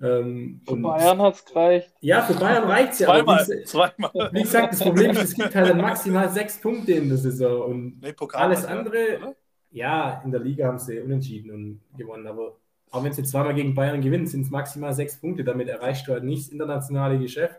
[0.00, 1.92] Ähm, für Bayern hat es gereicht.
[2.00, 3.06] Ja, für Bayern reicht es ja.
[3.06, 4.30] Zweimal, wie, zweimal.
[4.32, 7.70] Wie gesagt, das Problem ist, es gibt halt maximal sechs Punkte in der Saison.
[7.70, 9.34] Und nee, alles andere,
[9.74, 12.56] ja, in der Liga haben sie unentschieden und gewonnen, aber
[12.92, 15.42] auch wenn sie zweimal gegen Bayern gewinnen, sind es maximal sechs Punkte.
[15.42, 17.58] Damit erreichst du halt nicht das internationale Geschäft.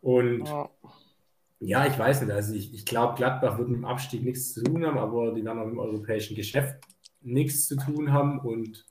[0.00, 0.68] Und ja,
[1.60, 2.32] ja ich weiß nicht.
[2.32, 5.44] Also ich, ich glaube, Gladbach wird mit dem Abstieg nichts zu tun haben, aber die
[5.44, 6.82] werden auch im europäischen Geschäft
[7.20, 8.40] nichts zu tun haben.
[8.40, 8.84] Und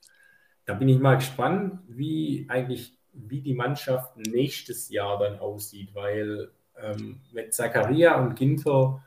[0.63, 6.51] da bin ich mal gespannt, wie eigentlich, wie die Mannschaft nächstes Jahr dann aussieht, weil
[6.81, 9.03] ähm, mit Zakaria und Ginter,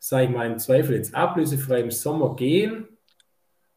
[0.00, 2.88] sage ich mal, im Zweifel jetzt ablösefrei im Sommer gehen.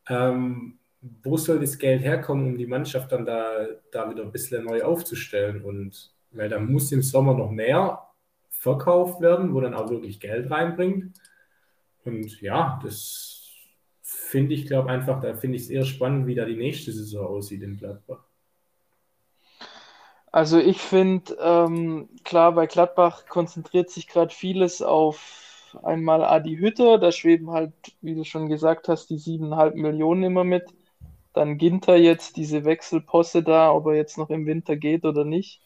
[0.07, 0.79] Ähm,
[1.21, 4.83] wo soll das Geld herkommen, um die Mannschaft dann da, da wieder ein bisschen neu
[4.83, 5.63] aufzustellen?
[5.63, 8.07] Und weil da muss im Sommer noch mehr
[8.49, 11.13] verkauft werden, wo dann auch wirklich Geld reinbringt.
[12.05, 13.51] Und ja, das
[14.01, 17.27] finde ich, glaube einfach, da finde ich es eher spannend, wie da die nächste Saison
[17.27, 18.23] aussieht in Gladbach.
[20.31, 25.52] Also ich finde, ähm, klar, bei Gladbach konzentriert sich gerade vieles auf
[25.83, 30.43] einmal Adi Hütter, da schweben halt, wie du schon gesagt hast, die siebeneinhalb Millionen immer
[30.43, 30.65] mit.
[31.33, 35.61] Dann Ginter jetzt diese Wechselposse da, ob er jetzt noch im Winter geht oder nicht.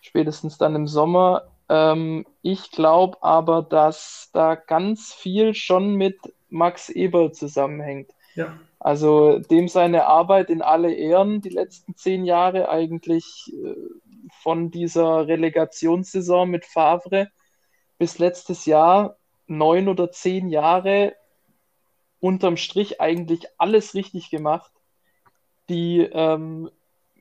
[0.00, 1.44] Spätestens dann im Sommer.
[1.68, 6.18] Ähm, ich glaube aber, dass da ganz viel schon mit
[6.50, 8.10] Max Eberl zusammenhängt.
[8.34, 8.58] Ja.
[8.78, 13.74] Also dem seine Arbeit in alle Ehren die letzten zehn Jahre eigentlich äh,
[14.42, 17.28] von dieser Relegationssaison mit Favre
[17.98, 19.16] bis letztes Jahr
[19.58, 21.14] neun oder zehn Jahre
[22.20, 24.72] unterm Strich eigentlich alles richtig gemacht
[25.68, 26.70] die ähm,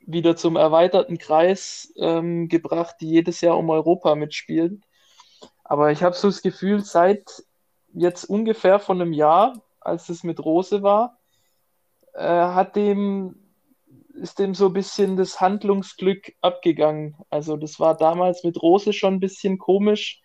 [0.06, 4.84] wieder zum erweiterten Kreis ähm, gebracht, die jedes Jahr um Europa mitspielen.
[5.64, 7.44] Aber ich habe so das Gefühl, seit
[7.94, 11.18] jetzt ungefähr von einem Jahr, als es mit Rose war,
[12.14, 13.36] äh, hat dem,
[14.16, 17.16] ist dem so ein bisschen das Handlungsglück abgegangen.
[17.30, 20.22] Also das war damals mit Rose schon ein bisschen komisch,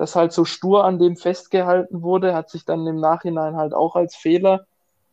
[0.00, 3.96] dass halt so stur an dem festgehalten wurde, hat sich dann im Nachhinein halt auch
[3.96, 4.66] als Fehler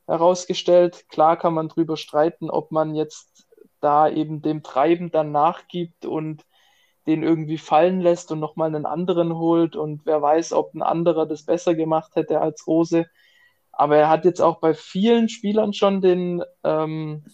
[0.07, 1.09] herausgestellt.
[1.09, 3.45] Klar kann man darüber streiten, ob man jetzt
[3.81, 6.45] da eben dem Treiben dann nachgibt und
[7.05, 11.25] den irgendwie fallen lässt und nochmal einen anderen holt und wer weiß, ob ein anderer
[11.25, 13.07] das besser gemacht hätte als Rose.
[13.73, 17.25] Aber er hat jetzt auch bei vielen Spielern schon den ähm,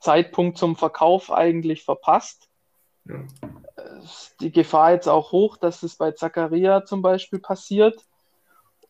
[0.00, 2.48] Zeitpunkt zum Verkauf eigentlich verpasst.
[3.04, 3.16] Ja.
[4.40, 8.00] Die Gefahr jetzt auch hoch, dass es bei Zacharia zum Beispiel passiert.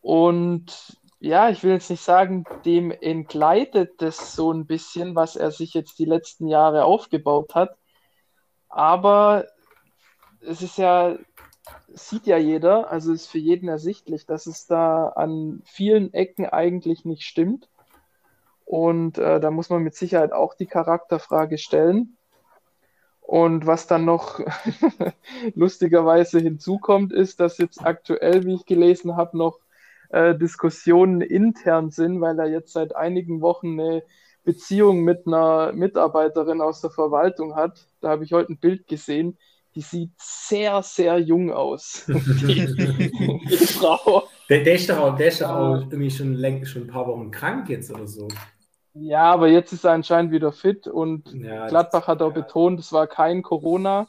[0.01, 5.51] Und ja, ich will jetzt nicht sagen, dem entgleitet das so ein bisschen, was er
[5.51, 7.79] sich jetzt die letzten Jahre aufgebaut hat.
[8.69, 9.47] Aber
[10.41, 11.17] es ist ja,
[11.89, 17.05] sieht ja jeder, also ist für jeden ersichtlich, dass es da an vielen Ecken eigentlich
[17.05, 17.69] nicht stimmt.
[18.67, 22.17] Und äh, da muss man mit Sicherheit auch die Charakterfrage stellen.
[23.35, 24.39] Und was dann noch
[25.57, 29.59] lustigerweise hinzukommt, ist, dass jetzt aktuell, wie ich gelesen habe, noch
[30.11, 34.05] äh, Diskussionen intern sind, weil er jetzt seit einigen Wochen eine
[34.45, 37.89] Beziehung mit einer Mitarbeiterin aus der Verwaltung hat.
[38.01, 39.37] Da habe ich heute ein Bild gesehen.
[39.75, 42.05] Die sieht sehr, sehr jung aus.
[42.07, 42.67] die,
[43.51, 44.29] die Frau.
[44.49, 47.33] Der, der, ist doch auch, der ist doch auch irgendwie schon, schon ein paar Wochen
[47.33, 48.29] krank jetzt oder so.
[48.95, 52.43] Ja, aber jetzt ist er anscheinend wieder fit und ja, Gladbach hat auch ja.
[52.43, 54.09] betont, es war kein Corona.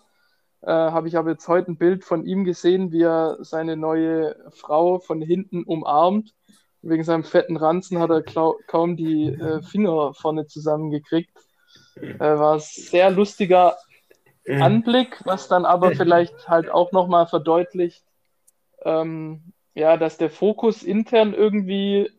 [0.61, 4.35] Äh, habe ich aber jetzt heute ein Bild von ihm gesehen, wie er seine neue
[4.51, 6.33] Frau von hinten umarmt.
[6.81, 11.31] Wegen seinem fetten Ranzen hat er kaum die äh, Finger vorne zusammengekriegt.
[11.95, 13.75] Äh, war ein sehr lustiger
[14.47, 18.03] Anblick, was dann aber vielleicht halt auch nochmal verdeutlicht,
[18.83, 22.11] ähm, ja, dass der Fokus intern irgendwie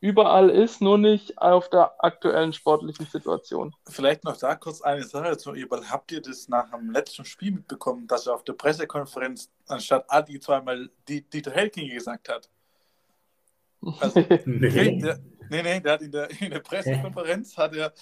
[0.00, 3.74] überall ist, nur nicht auf der aktuellen sportlichen Situation.
[3.88, 5.90] Vielleicht noch da kurz eine Sache zu Eberl.
[5.90, 10.38] Habt ihr das nach dem letzten Spiel mitbekommen, dass er auf der Pressekonferenz anstatt Adi
[10.38, 12.50] zweimal Dieter Helking gesagt hat?
[14.00, 15.00] Also, nee.
[15.00, 15.18] Der,
[15.48, 17.92] nee, nee, der hat in der, in der Pressekonferenz hat er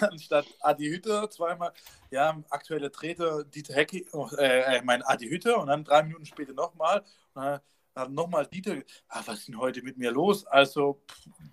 [0.00, 1.72] anstatt Adi Hütter zweimal,
[2.10, 4.06] ja, aktueller Treter Dieter Hecking,
[4.38, 7.04] äh, ich meine Adi Hütter und dann drei Minuten später nochmal.
[7.34, 7.60] Und dann
[8.08, 8.76] nochmal Dieter,
[9.08, 10.46] ah, was ist denn heute mit mir los?
[10.46, 11.00] Also,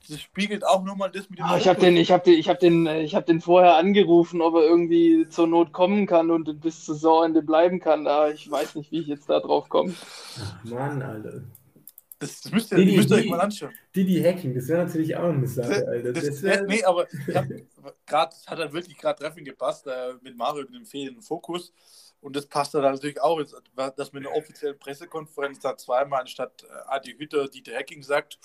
[0.09, 1.45] das spiegelt auch nochmal das mit dem.
[1.45, 4.41] Ah, ich habe den, ich habe den, ich habe den, ich habe den vorher angerufen,
[4.41, 8.05] ob er irgendwie zur Not kommen kann und bis zur Saisonende bleiben kann.
[8.05, 9.93] Da ich weiß nicht, wie ich jetzt da drauf komme.
[10.63, 11.43] Mann, Alter.
[12.21, 13.71] Das, das müsst ihr, die, müsst ihr euch mal anschauen.
[13.95, 16.13] Die, die Hacking, das wäre natürlich auch eine Sache, Alter.
[16.13, 16.61] Das, das wär...
[16.63, 17.07] Nee, aber
[18.05, 21.73] gerade hat er wirklich gerade treffend gepasst äh, mit Mario mit dem fehlenden Fokus.
[22.21, 23.41] Und das passt dann natürlich auch,
[23.75, 28.39] dass mit einer offiziellen Pressekonferenz da zweimal anstatt äh, Adi Hütter Dieter Hacking sagt,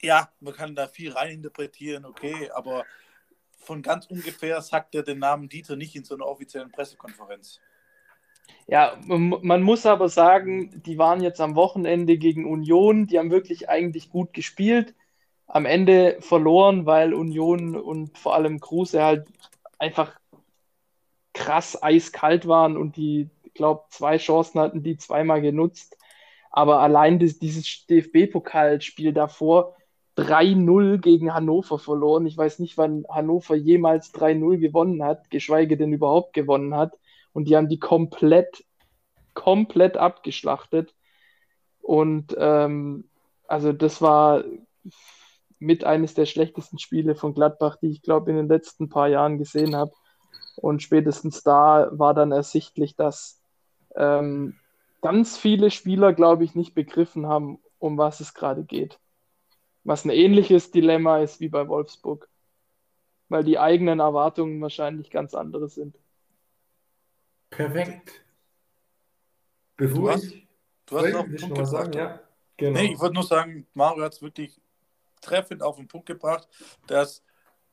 [0.00, 2.84] ja, man kann da viel reininterpretieren, okay, aber
[3.56, 7.60] von ganz ungefähr sagt er den Namen Dieter nicht in so einer offiziellen Pressekonferenz.
[8.66, 13.68] Ja, man muss aber sagen, die waren jetzt am Wochenende gegen Union, die haben wirklich
[13.68, 14.94] eigentlich gut gespielt.
[15.48, 19.26] am Ende verloren, weil Union und vor allem Kruse halt
[19.78, 20.18] einfach
[21.38, 25.96] krass eiskalt waren und die, ich glaube, zwei Chancen hatten, die zweimal genutzt.
[26.50, 29.76] Aber allein das, dieses DFB-Pokalspiel davor
[30.16, 32.26] 3-0 gegen Hannover verloren.
[32.26, 36.98] Ich weiß nicht, wann Hannover jemals 3-0 gewonnen hat, geschweige denn überhaupt gewonnen hat.
[37.32, 38.64] Und die haben die komplett,
[39.34, 40.92] komplett abgeschlachtet.
[41.80, 43.08] Und ähm,
[43.46, 44.42] also das war
[45.60, 49.38] mit eines der schlechtesten Spiele von Gladbach, die ich glaube in den letzten paar Jahren
[49.38, 49.92] gesehen habe.
[50.60, 53.40] Und spätestens da war dann ersichtlich, dass
[53.94, 54.58] ähm,
[55.00, 58.98] ganz viele Spieler, glaube ich, nicht begriffen haben, um was es gerade geht.
[59.84, 62.28] Was ein ähnliches Dilemma ist wie bei Wolfsburg.
[63.28, 65.96] Weil die eigenen Erwartungen wahrscheinlich ganz andere sind.
[67.50, 68.24] Perfekt.
[69.76, 70.48] Bevor du hast, ich,
[70.86, 71.70] du hast noch einen Punkt gebracht.
[71.70, 72.20] Sagen, ja,
[72.56, 72.80] genau.
[72.80, 74.60] Nee, ich wollte nur sagen, Mario hat es wirklich
[75.20, 76.48] treffend auf den Punkt gebracht,
[76.86, 77.22] dass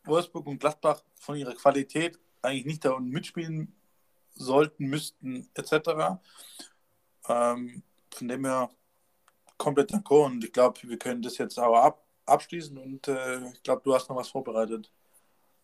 [0.03, 3.73] Wolfsburg und Gladbach von ihrer Qualität eigentlich nicht da unten mitspielen
[4.33, 6.19] sollten, müssten, etc.
[7.27, 7.83] Ähm,
[8.13, 8.69] von dem her
[9.57, 13.63] komplett d'accord und ich glaube, wir können das jetzt aber ab, abschließen und äh, ich
[13.63, 14.91] glaube, du hast noch was vorbereitet.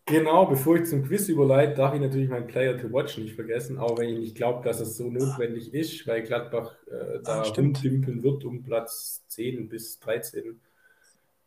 [0.06, 3.78] Genau, bevor ich zum Quiz überleite, darf ich natürlich meinen Player to Watch nicht vergessen,
[3.78, 7.42] auch wenn ich nicht glaube, dass es so notwendig ist, weil Gladbach äh, da ah,
[7.42, 10.60] rumdimpeln wird um Platz 10 bis 13.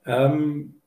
[0.06, 0.82] Ähm,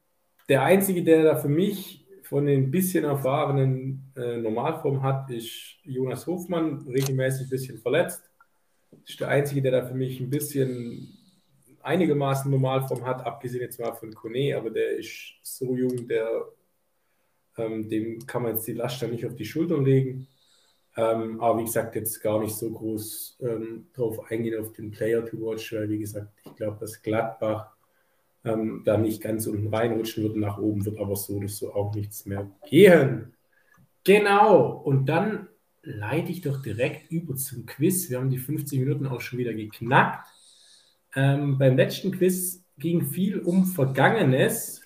[0.48, 6.26] der Einzige, der da für mich von den bisschen erfahrenen äh, Normalform hat, ist Jonas
[6.26, 8.30] Hofmann, regelmäßig ein bisschen verletzt.
[9.06, 11.16] Ist der Einzige, der da für mich ein bisschen
[11.82, 16.48] einigermaßen Normalform hat, abgesehen jetzt mal von Kone, aber der ist so jung, der
[17.56, 20.28] ähm, dem kann man jetzt die Last dann nicht auf die Schultern legen.
[20.96, 25.24] Ähm, aber wie gesagt, jetzt gar nicht so groß ähm, drauf eingehen auf den Player
[25.24, 27.77] to watch, weil wie gesagt, ich glaube, dass Gladbach
[28.44, 30.36] ähm, da nicht ganz unten reinrutschen wird.
[30.36, 33.34] Nach oben wird aber so oder so auch nichts mehr gehen.
[34.04, 34.70] Genau.
[34.70, 35.48] Und dann
[35.82, 38.10] leite ich doch direkt über zum Quiz.
[38.10, 40.28] Wir haben die 50 Minuten auch schon wieder geknackt.
[41.14, 44.82] Ähm, beim letzten Quiz ging viel um Vergangenes.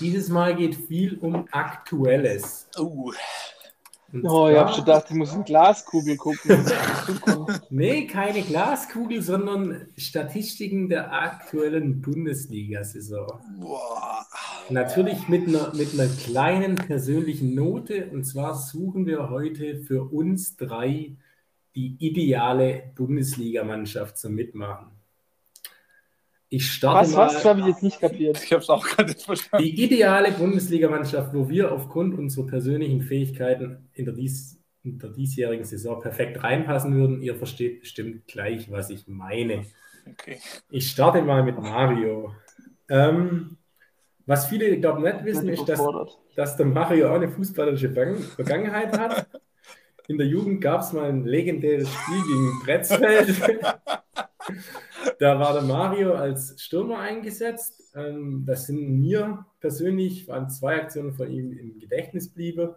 [0.00, 2.68] Dieses Mal geht viel um Aktuelles.
[2.78, 3.12] Oh.
[4.12, 6.64] Oh, ich habe schon gedacht, ich muss in Glaskugel gucken.
[7.70, 13.40] nee, keine Glaskugel, sondern Statistiken der aktuellen Bundesliga-Saison.
[14.70, 18.10] Natürlich mit einer, mit einer kleinen persönlichen Note.
[18.10, 21.16] Und zwar suchen wir heute für uns drei
[21.74, 24.97] die ideale Bundesligamannschaft zum Mitmachen.
[26.50, 27.26] Ich starte was, mal.
[27.26, 27.44] Was?
[27.44, 28.42] habe ich jetzt nicht kapiert.
[28.42, 29.66] Ich habe es auch gerade nicht verstanden.
[29.66, 35.64] Die ideale Bundesligamannschaft, wo wir aufgrund unserer persönlichen Fähigkeiten in der, dies, in der diesjährigen
[35.64, 37.20] Saison perfekt reinpassen würden.
[37.20, 39.66] Ihr versteht bestimmt gleich, was ich meine.
[40.10, 40.38] Okay.
[40.70, 42.32] Ich starte mal mit Mario.
[42.88, 43.58] Ähm,
[44.24, 45.82] was viele, glaube ich, nicht wissen, ist, dass,
[46.34, 49.26] dass der Mario auch eine fußballerische Vergangenheit hat.
[50.06, 53.36] In der Jugend gab es mal ein legendäres Spiel gegen Bretzfeld.
[55.18, 57.92] da war der Mario als Stürmer eingesetzt.
[57.94, 62.74] Ähm, das sind mir persönlich, waren zwei Aktionen von ihm im Gedächtnis blieben.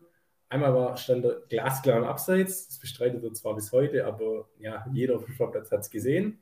[0.49, 4.85] Einmal war, stand er glasklar am Abseits, das bestreitet er zwar bis heute, aber ja,
[4.91, 6.41] jeder auf dem Sportplatz hat es gesehen.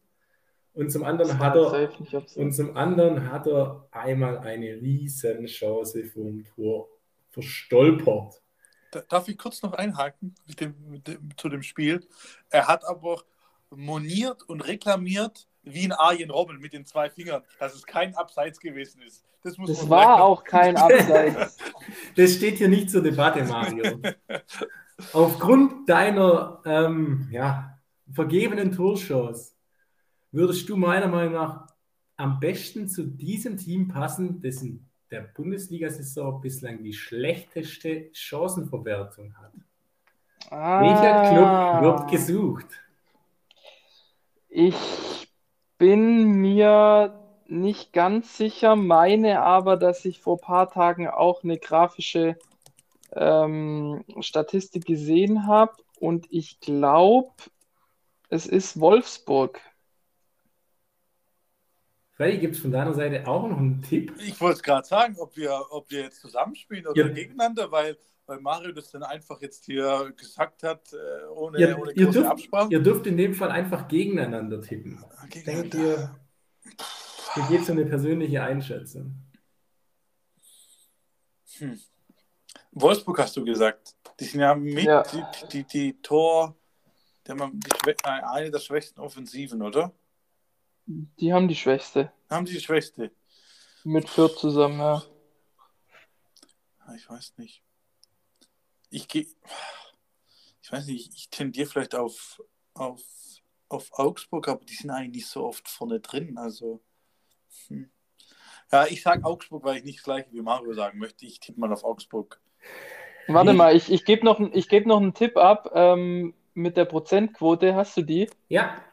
[0.74, 1.92] Und zum anderen hat er
[2.36, 6.88] und zum anderen hat er einmal eine riesen Chance vom Tor
[7.32, 8.42] verstolpert.
[9.10, 12.08] Darf ich kurz noch einhaken mit dem, mit dem, zu dem Spiel?
[12.50, 13.22] Er hat aber
[13.72, 18.60] moniert und reklamiert, wie ein Arjen Robben mit den zwei Fingern, dass es kein Abseits
[18.60, 19.24] gewesen ist.
[19.44, 20.22] Das, das war sagen.
[20.22, 21.58] auch kein Abseits.
[22.16, 24.00] das steht hier nicht zur Debatte, Mario.
[25.14, 27.80] Aufgrund deiner ähm, ja,
[28.12, 29.56] vergebenen Torshows
[30.32, 31.68] würdest du meiner Meinung nach
[32.18, 39.54] am besten zu diesem Team passen, dessen der Bundesliga-Saison bislang die schlechteste Chancenverwertung hat.
[40.52, 40.82] Ah.
[40.82, 42.68] Welcher Club wird gesucht?
[44.50, 45.30] Ich
[45.78, 47.14] bin mir
[47.48, 52.38] nicht ganz sicher, meine aber, dass ich vor ein paar Tagen auch eine grafische
[53.14, 57.32] ähm, Statistik gesehen habe und ich glaube,
[58.30, 59.60] es ist Wolfsburg.
[62.14, 64.14] Freddy, gibt es von deiner Seite auch noch einen Tipp?
[64.20, 67.08] Ich wollte es gerade sagen, ob wir, ob wir jetzt zusammenspielen oder ja.
[67.08, 67.98] gegeneinander, weil,
[68.30, 72.30] weil Mario das dann einfach jetzt hier gesagt hat, äh, ohne, ja, ohne ihr dürft,
[72.30, 72.72] Absprache.
[72.72, 75.04] Ihr dürft in dem Fall einfach gegeneinander tippen.
[75.30, 75.70] Gegeneinander.
[75.70, 76.16] Denkt ihr,
[77.34, 79.16] hier geht es um eine persönliche Einschätzung.
[81.58, 81.80] Hm.
[82.72, 83.96] Wolfsburg hast du gesagt.
[84.20, 85.04] Die sind ja mit ja.
[85.04, 86.56] Die, die, die Tor,
[87.26, 89.92] die haben die, eine der schwächsten Offensiven, oder?
[90.86, 92.12] Die haben die Schwächste.
[92.30, 93.12] Haben die die Schwächste?
[93.84, 95.04] Mit Fürth zusammen, ja.
[96.96, 97.64] Ich weiß nicht.
[98.90, 99.28] Ich gehe.
[100.62, 102.42] Ich weiß nicht, ich tendiere vielleicht auf,
[102.74, 103.02] auf,
[103.70, 106.38] auf Augsburg, aber die sind eigentlich nicht so oft vorne drin.
[106.38, 106.82] Also.
[107.68, 107.90] Hm.
[108.72, 111.26] Ja, ich sage Augsburg, weil ich nicht das gleiche wie Mario sagen möchte.
[111.26, 112.40] Ich tippe mal auf Augsburg.
[113.28, 117.76] Warte mal, ich, ich gebe noch, geb noch einen Tipp ab ähm, mit der Prozentquote.
[117.76, 118.30] Hast du die?
[118.48, 118.84] Ja.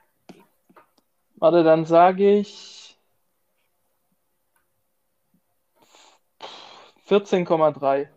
[1.36, 2.98] Warte, dann sage ich
[7.08, 8.08] 14,3.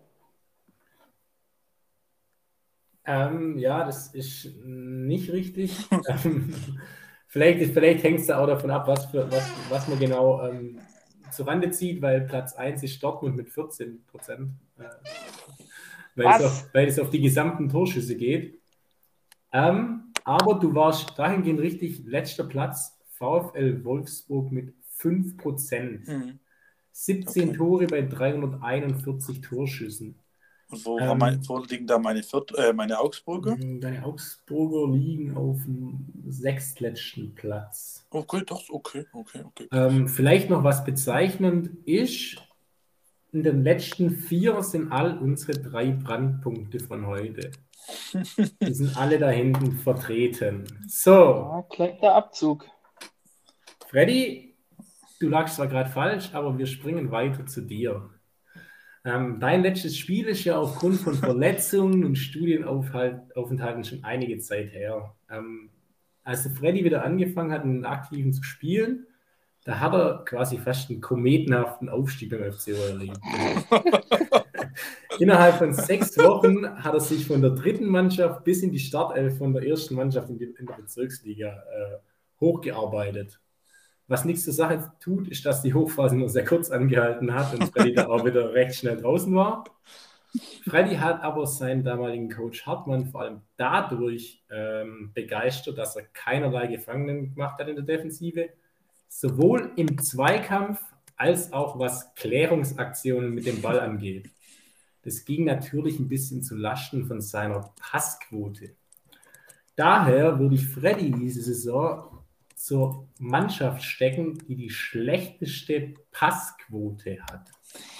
[3.11, 5.75] Ähm, ja, das ist nicht richtig.
[6.23, 6.53] Ähm,
[7.27, 10.79] vielleicht vielleicht hängt es da auch davon ab, was, für, was, was man genau ähm,
[11.31, 14.51] zur Rande zieht, weil Platz 1 ist Dortmund mit 14 Prozent.
[14.77, 14.83] Äh,
[16.15, 18.59] weil, es auf, weil es auf die gesamten Torschüsse geht.
[19.51, 26.07] Ähm, aber du warst dahingehend richtig, letzter Platz, VfL Wolfsburg mit 5 Prozent.
[26.07, 26.39] Mhm.
[26.91, 27.57] 17 okay.
[27.57, 30.19] Tore bei 341 Torschüssen.
[30.71, 33.55] Und wo, ähm, mein, wo liegen da meine, Viert, äh, meine Augsburger?
[33.55, 38.05] Mm, deine Augsburger liegen auf dem sechstletzten Platz.
[38.11, 39.67] Okay, das okay, okay, okay.
[39.71, 42.37] Ähm, vielleicht noch was bezeichnend ist,
[43.31, 47.51] in den letzten vier sind all unsere drei Brandpunkte von heute.
[48.61, 50.65] Die sind alle da hinten vertreten.
[50.87, 51.11] So.
[51.11, 52.65] Ja, kleiner Abzug.
[53.87, 54.55] Freddy,
[55.19, 58.09] du lagst zwar gerade falsch, aber wir springen weiter zu dir.
[59.09, 65.15] Ähm, dein letztes Spiel ist ja aufgrund von Verletzungen und Studienaufenthalten schon einige Zeit her.
[65.31, 65.71] Ähm,
[66.23, 69.07] als der Freddy wieder angefangen hat, einen aktiven zu spielen,
[69.63, 73.19] da hat er quasi fast einen kometenhaften Aufstieg beim FC erlebt.
[75.19, 79.39] Innerhalb von sechs Wochen hat er sich von der dritten Mannschaft bis in die Startelf
[79.39, 81.97] von der ersten Mannschaft in, die, in der Bezirksliga äh,
[82.39, 83.39] hochgearbeitet.
[84.09, 87.71] Was nichts zur Sache tut, ist, dass die Hochphase nur sehr kurz angehalten hat und
[87.71, 89.63] Freddy da auch wieder recht schnell draußen war.
[90.67, 96.65] Freddy hat aber seinen damaligen Coach Hartmann vor allem dadurch ähm, begeistert, dass er keinerlei
[96.65, 98.49] Gefangenen gemacht hat in der Defensive,
[99.07, 100.81] sowohl im Zweikampf
[101.15, 104.31] als auch was Klärungsaktionen mit dem Ball angeht.
[105.03, 108.71] Das ging natürlich ein bisschen zu Lasten von seiner Passquote.
[109.75, 112.08] Daher würde ich Freddy diese Saison
[112.59, 117.49] zur Mannschaft stecken, die die schlechteste Passquote hat?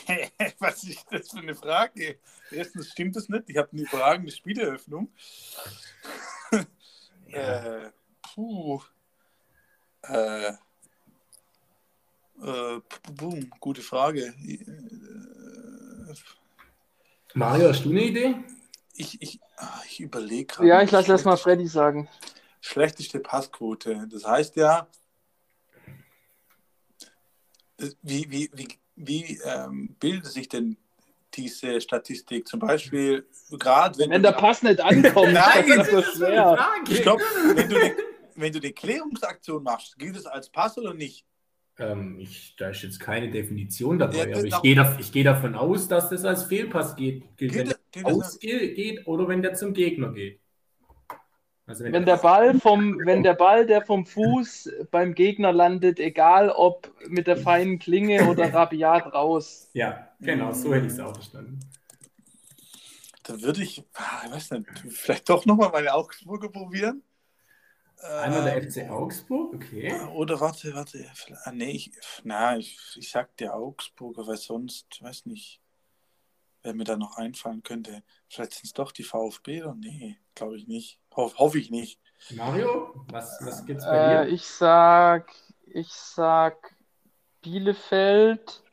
[0.60, 2.18] Was ist das für eine Frage?
[2.52, 3.46] Erstens stimmt das nicht.
[3.48, 5.10] Ich habe eine überragende Spieleröffnung.
[7.32, 7.84] Ja.
[7.84, 7.92] äh,
[8.34, 8.82] puh.
[10.02, 10.48] Äh,
[12.42, 12.82] äh,
[13.14, 14.34] boom, gute Frage.
[17.36, 18.36] Mario, hast du eine Idee?
[18.96, 20.68] Ich, ich, ah, ich überlege gerade.
[20.68, 22.10] Ja, ich lasse erstmal Freddy sagen
[22.62, 24.08] schlechteste Passquote.
[24.10, 24.88] Das heißt ja,
[28.02, 30.78] wie, wie, wie, wie ähm, bildet sich denn
[31.34, 32.48] diese Statistik?
[32.48, 34.10] Zum Beispiel, gerade wenn.
[34.10, 36.58] Wenn der Pass nicht ankommt, Nein, das ist schwer.
[36.92, 37.22] Stopp,
[37.56, 37.76] wenn du,
[38.36, 41.26] wenn du eine Klärungsaktion machst, gilt es als Pass oder nicht?
[41.78, 45.24] Ähm, ich, da ist jetzt keine Definition dabei, ja, aber ich gehe, da, ich gehe
[45.24, 49.54] davon aus, dass das als Fehlpass geht, gilt, geht, wenn der ausgeht oder wenn der
[49.54, 50.42] zum Gegner geht.
[51.70, 56.00] Also wenn, wenn, der Ball vom, wenn der Ball, der vom Fuß beim Gegner landet,
[56.00, 59.70] egal ob mit der feinen Klinge oder rabiat raus.
[59.74, 61.60] Ja, genau, so hätte ich es auch verstanden.
[63.22, 67.04] Dann würde ich, ah, ich weiß nicht, vielleicht doch nochmal meine Augsburger probieren.
[68.02, 69.94] Einmal der ähm, FC Augsburg, okay.
[70.16, 71.06] Oder warte, warte,
[71.44, 71.92] ah, nee, ich,
[72.24, 75.62] na, ich, ich sag der Augsburger, weil sonst, weiß nicht,
[76.64, 78.02] wer mir da noch einfallen könnte.
[78.28, 81.00] Vielleicht sind es doch die VfB oder nee, glaube ich nicht.
[81.20, 82.00] Ho hoffe ich nicht.
[82.32, 84.34] Mario, was, was gibt's bei äh, dir?
[84.34, 85.34] Ich sag,
[85.66, 86.76] ich sag
[87.42, 88.64] Bielefeld.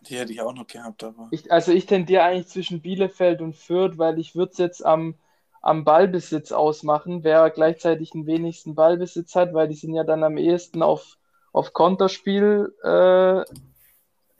[0.00, 1.28] Die hätte ich auch noch gehabt, aber.
[1.30, 5.14] Ich, also ich tendiere eigentlich zwischen Bielefeld und Fürth, weil ich würde es jetzt am,
[5.60, 10.36] am Ballbesitz ausmachen, wer gleichzeitig den wenigsten Ballbesitz hat, weil die sind ja dann am
[10.36, 11.18] ehesten auf,
[11.52, 13.44] auf Konterspiel äh,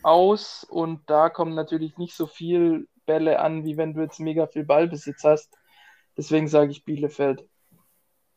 [0.03, 4.49] aus und da kommen natürlich nicht so viel Bälle an, wie wenn du jetzt mega
[4.49, 5.57] viel Ballbesitz hast.
[6.17, 7.47] Deswegen sage ich Bielefeld.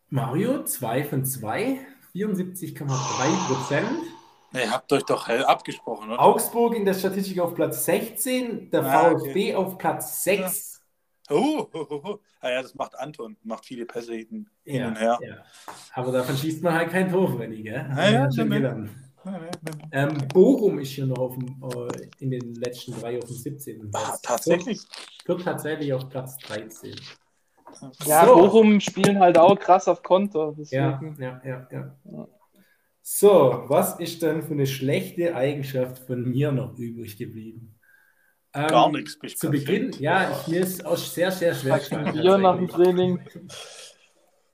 [0.10, 1.80] Mario, 2 von 2,
[2.14, 3.88] 74,3 Prozent.
[4.54, 6.22] Ihr habt euch doch abgesprochen, oder?
[6.22, 9.56] Augsburg in der Statistik auf Platz 16, der ah, VfB okay.
[9.56, 10.82] auf Platz 6.
[11.30, 11.36] Ja.
[11.36, 12.20] Oh, oh, oh.
[12.40, 15.18] Ah ja, das macht Anton, macht viele Pässe hin, ja, und her.
[15.22, 15.44] Ja.
[15.94, 17.90] Aber davon schießt man halt kein Tor, wenn ich, gell?
[17.96, 18.92] Ah, ja, schon gelernt.
[19.92, 23.90] Ähm, Bochum ist hier noch auf dem, äh, in den letzten drei auf dem 17.
[23.94, 24.82] Ah, tatsächlich?
[25.26, 26.96] Wird tatsächlich auf Platz 13.
[28.06, 28.36] Ja, so.
[28.36, 30.56] Bochum spielen halt auch krass auf Konto.
[30.70, 32.28] Ja, ja, ja, ja,
[33.02, 37.76] So, was ist denn für eine schlechte Eigenschaft von mir noch übrig geblieben?
[38.54, 39.18] Ähm, Gar nichts.
[39.38, 42.42] Zu Beginn, ja, ich, mir ist auch sehr, sehr schwer gefallen.
[42.42, 43.20] Nach dem Training.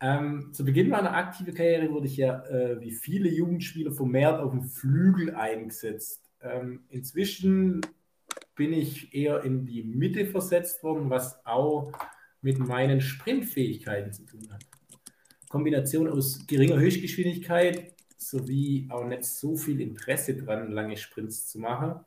[0.03, 4.51] Ähm, zu Beginn meiner aktiven Karriere wurde ich ja, äh, wie viele Jugendspieler, vermehrt auf
[4.51, 6.23] dem Flügel eingesetzt.
[6.41, 7.81] Ähm, inzwischen
[8.55, 11.91] bin ich eher in die Mitte versetzt worden, was auch
[12.41, 14.65] mit meinen Sprintfähigkeiten zu tun hat.
[15.49, 21.99] Kombination aus geringer Höchstgeschwindigkeit, sowie auch nicht so viel Interesse dran, lange Sprints zu machen.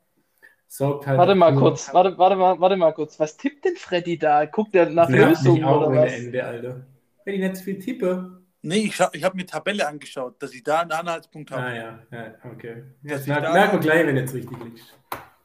[0.66, 3.20] Sorgt halt warte mal kurz, warte, warte, mal, warte mal kurz.
[3.20, 4.44] Was tippt denn Freddy da?
[4.46, 6.12] Guckt er nach ja, Lösungen oder was?
[6.12, 6.86] Ende, Alter.
[7.24, 8.42] Wenn ich nicht zu viel tippe.
[8.62, 11.62] Nee, ich, ich habe mir Tabelle angeschaut, dass ich da einen Anhaltspunkt habe.
[11.62, 12.82] Ah ja, ja okay.
[13.02, 14.98] Das merkt merk gleich, wenn es richtig liegt.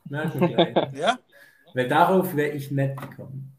[0.10, 0.76] Merken gleich.
[0.94, 1.20] ja?
[1.74, 3.59] Weil darauf wäre ich nicht gekommen.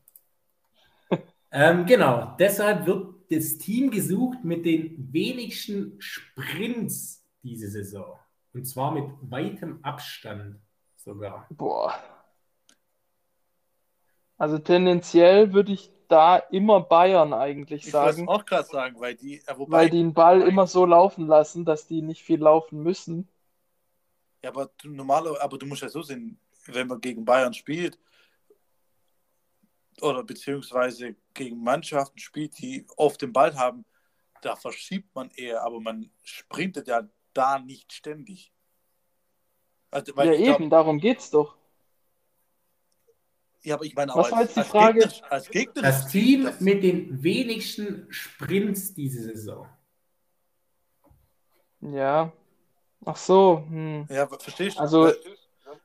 [1.53, 8.18] Ähm, genau, deshalb wird das Team gesucht mit den wenigsten Sprints diese Saison.
[8.53, 10.61] Und zwar mit weitem Abstand
[10.96, 11.46] sogar.
[11.51, 11.94] Boah.
[14.36, 18.22] Also tendenziell würde ich da immer Bayern eigentlich sagen.
[18.22, 21.26] Ich auch gerade sagen, weil die, äh, wobei, weil die den Ball immer so laufen
[21.26, 23.28] lassen, dass die nicht viel laufen müssen.
[24.42, 27.98] Ja, aber normaler, aber du musst ja so sehen, wenn man gegen Bayern spielt,
[30.03, 33.84] oder beziehungsweise gegen Mannschaften spielt, die oft den Ball haben,
[34.42, 38.53] da verschiebt man eher, aber man sprintet ja da nicht ständig.
[39.90, 41.57] Also, ja, eben, glaub, darum geht's doch.
[43.62, 45.01] Ja, aber ich meine, Was war jetzt die Frage?
[45.01, 49.68] Gegner, als Gegner das Team das mit den wenigsten Sprints diese Saison.
[51.80, 52.32] Ja.
[53.05, 53.64] Ach so.
[53.68, 54.07] Hm.
[54.09, 54.80] Ja, verstehst du?
[54.80, 55.12] Also,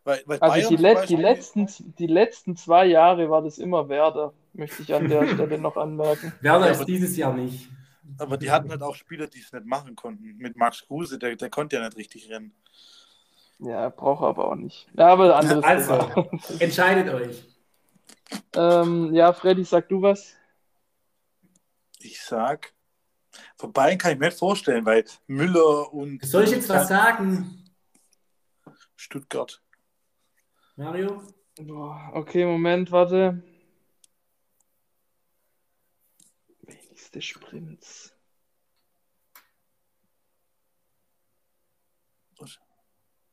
[0.04, 1.68] weil, weil also die, Let die, letzten,
[1.98, 6.34] die letzten zwei Jahre war das immer Werder, möchte ich an der Stelle noch anmerken.
[6.42, 7.70] Werder ist dieses Jahr nicht.
[8.18, 10.38] Aber die hatten halt auch Spieler, die es nicht machen konnten.
[10.38, 12.54] Mit Max Kruse, der, der konnte ja nicht richtig rennen.
[13.60, 14.88] Ja, braucht er aber auch nicht.
[14.94, 16.30] Ja, aber anderes Also, Thema.
[16.60, 17.46] entscheidet euch.
[18.54, 20.36] Ähm, ja, Freddy, sag du was?
[22.00, 22.74] Ich sag,
[23.56, 26.24] vorbei kann ich mir nicht vorstellen, weil Müller und.
[26.24, 27.64] Soll ich jetzt was sagen?
[28.96, 29.62] Stuttgart.
[30.76, 31.22] Mario?
[31.58, 33.42] Boah, okay, Moment, warte.
[36.62, 38.14] Wenigste Sprints.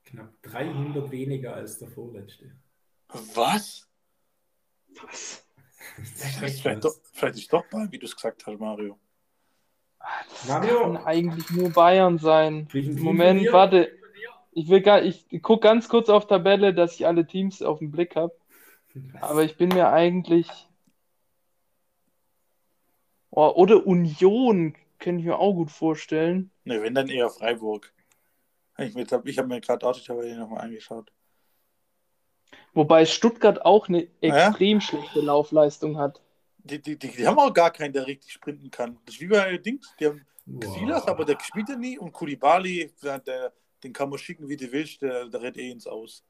[0.04, 2.52] Knapp 300 weniger als der vorletzte.
[3.08, 3.88] Was?
[5.00, 5.44] Was?
[6.38, 8.98] vielleicht, doch, vielleicht ist doch mal, wie du es gesagt hast, Mario.
[9.98, 10.80] Ah, das Mario?
[10.80, 12.68] kann eigentlich nur Bayern sein.
[12.72, 13.98] Moment, warte.
[14.52, 17.90] Ich will gar, ich gucke ganz kurz auf Tabelle, dass ich alle Teams auf den
[17.90, 18.34] Blick habe.
[19.20, 20.48] Aber ich bin mir eigentlich.
[23.30, 26.50] Oh, oder Union könnte ich mir auch gut vorstellen.
[26.64, 27.92] Ne, wenn dann eher Freiburg.
[28.78, 31.10] Ich, ich habe mir gerade auch die Tabelle nochmal angeschaut.
[32.74, 34.80] Wobei Stuttgart auch eine extrem ja?
[34.80, 36.20] schlechte Laufleistung hat.
[36.58, 38.98] Die, die, die, die, haben auch gar keinen, der richtig sprinten kann.
[39.04, 39.94] Das ist wie bei Dings.
[39.98, 40.74] Die haben wow.
[40.74, 41.98] Silas, aber der spielt ja nie.
[41.98, 45.86] Und Kulibali, der, den kann man schicken, wie du willst, der, der rennt eh ins
[45.86, 46.24] Aus.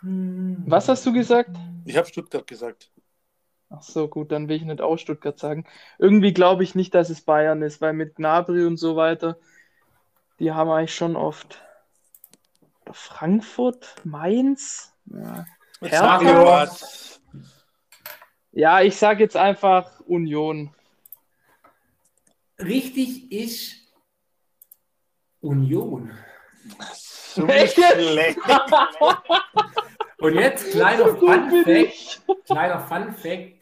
[0.00, 1.50] Was hast du gesagt?
[1.84, 2.90] Ich habe Stuttgart gesagt.
[3.70, 5.64] Ach so, gut, dann will ich nicht auch Stuttgart sagen.
[5.98, 9.38] Irgendwie glaube ich nicht, dass es Bayern ist, weil mit Gnabry und so weiter,
[10.38, 11.62] die haben eigentlich schon oft
[12.92, 15.46] Frankfurt, Mainz, ja.
[15.80, 16.68] Hertha.
[18.52, 20.72] Ja, ich sage jetzt einfach Union.
[22.58, 23.83] Richtig ist
[25.44, 26.10] Union.
[26.92, 27.78] So schlecht.
[30.18, 32.22] Und jetzt kleiner so Fun Fact.
[32.46, 33.52] Kleiner Fun Fact.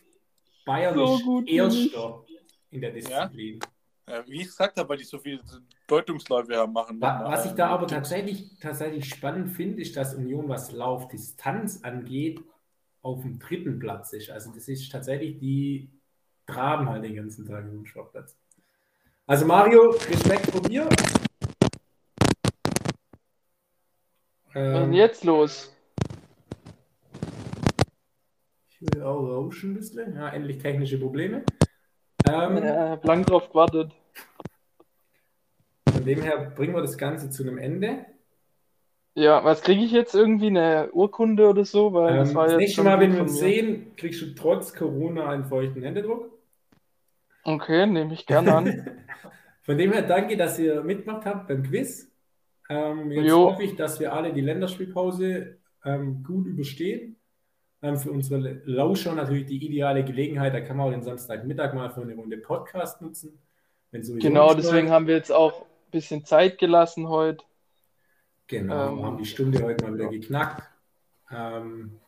[0.64, 2.24] Bayern so ist Erster
[2.70, 3.58] in der Disziplin.
[4.06, 4.16] Ja?
[4.18, 5.40] Ja, wie ich gesagt habe, weil die so viele
[5.86, 7.00] Deutungsläufe machen.
[7.00, 12.40] Was ich da aber tatsächlich, tatsächlich spannend finde, ist, dass Union, was Laufdistanz angeht,
[13.00, 14.30] auf dem dritten Platz ist.
[14.30, 15.90] Also das ist tatsächlich, die
[16.46, 18.36] traben halt den ganzen Tag im Sportplatz.
[19.26, 20.88] Also Mario, Respekt vor dir.
[24.54, 25.76] Ähm, Was ist denn jetzt los?
[28.68, 30.16] Ich will auch rauschen ein bisschen.
[30.16, 31.44] Ja, endlich technische Probleme.
[32.28, 33.92] Ähm, ja, blank drauf gewartet.
[35.92, 38.06] Von dem her bringen wir das Ganze zu einem Ende.
[39.14, 40.46] Ja, was kriege ich jetzt irgendwie?
[40.46, 41.92] Eine Urkunde oder so?
[41.92, 45.28] Weil ähm, das, war das nächste Mal, wenn wir uns sehen, kriegst du trotz Corona
[45.28, 46.30] einen feuchten Händedruck.
[47.44, 48.90] Okay, nehme ich gerne an.
[49.62, 52.11] Von dem her danke, dass ihr mitgemacht habt beim Quiz.
[52.68, 53.50] Ähm, jetzt jo.
[53.50, 57.16] hoffe ich, dass wir alle die Länderspielpause ähm, gut überstehen.
[57.82, 60.54] Ähm, für unsere Lauscher natürlich die ideale Gelegenheit.
[60.54, 63.42] Da kann man auch den Samstagmittag mal für eine Runde Podcast nutzen.
[63.90, 67.44] genau, deswegen haben wir jetzt auch bisschen Zeit gelassen heute.
[68.48, 70.62] Genau, ähm, haben die Stunde heute mal wieder geknackt.
[71.30, 72.00] Ähm,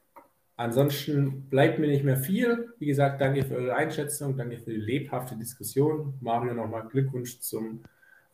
[0.57, 2.75] ansonsten bleibt mir nicht mehr viel.
[2.79, 6.15] Wie gesagt, danke für eure Einschätzung, danke für die lebhafte Diskussion.
[6.21, 7.85] Mario, nochmal Glückwunsch zum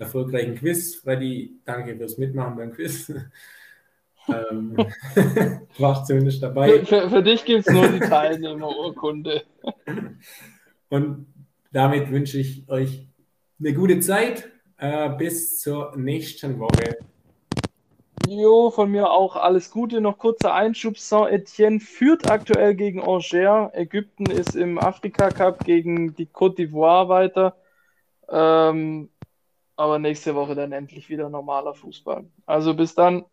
[0.01, 0.97] erfolgreichen Quiz.
[0.97, 3.13] Freddy, danke fürs Mitmachen beim Quiz.
[4.29, 4.77] ähm,
[5.79, 6.81] war zumindest dabei.
[6.81, 9.43] Für, für, für dich gibt es nur die Teilnehmerurkunde.
[10.89, 11.27] Und
[11.73, 13.07] damit wünsche ich euch
[13.59, 14.51] eine gute Zeit.
[14.79, 16.97] Äh, bis zur nächsten Woche.
[18.27, 20.01] Jo, von mir auch alles Gute.
[20.01, 20.99] Noch kurzer Einschub.
[20.99, 23.75] Saint-Etienne führt aktuell gegen Angers.
[23.75, 27.57] Ägypten ist im Afrika Cup gegen die Côte d'Ivoire weiter.
[28.31, 29.11] Ähm,
[29.81, 32.29] aber nächste Woche dann endlich wieder normaler Fußball.
[32.47, 33.25] Also bis dann.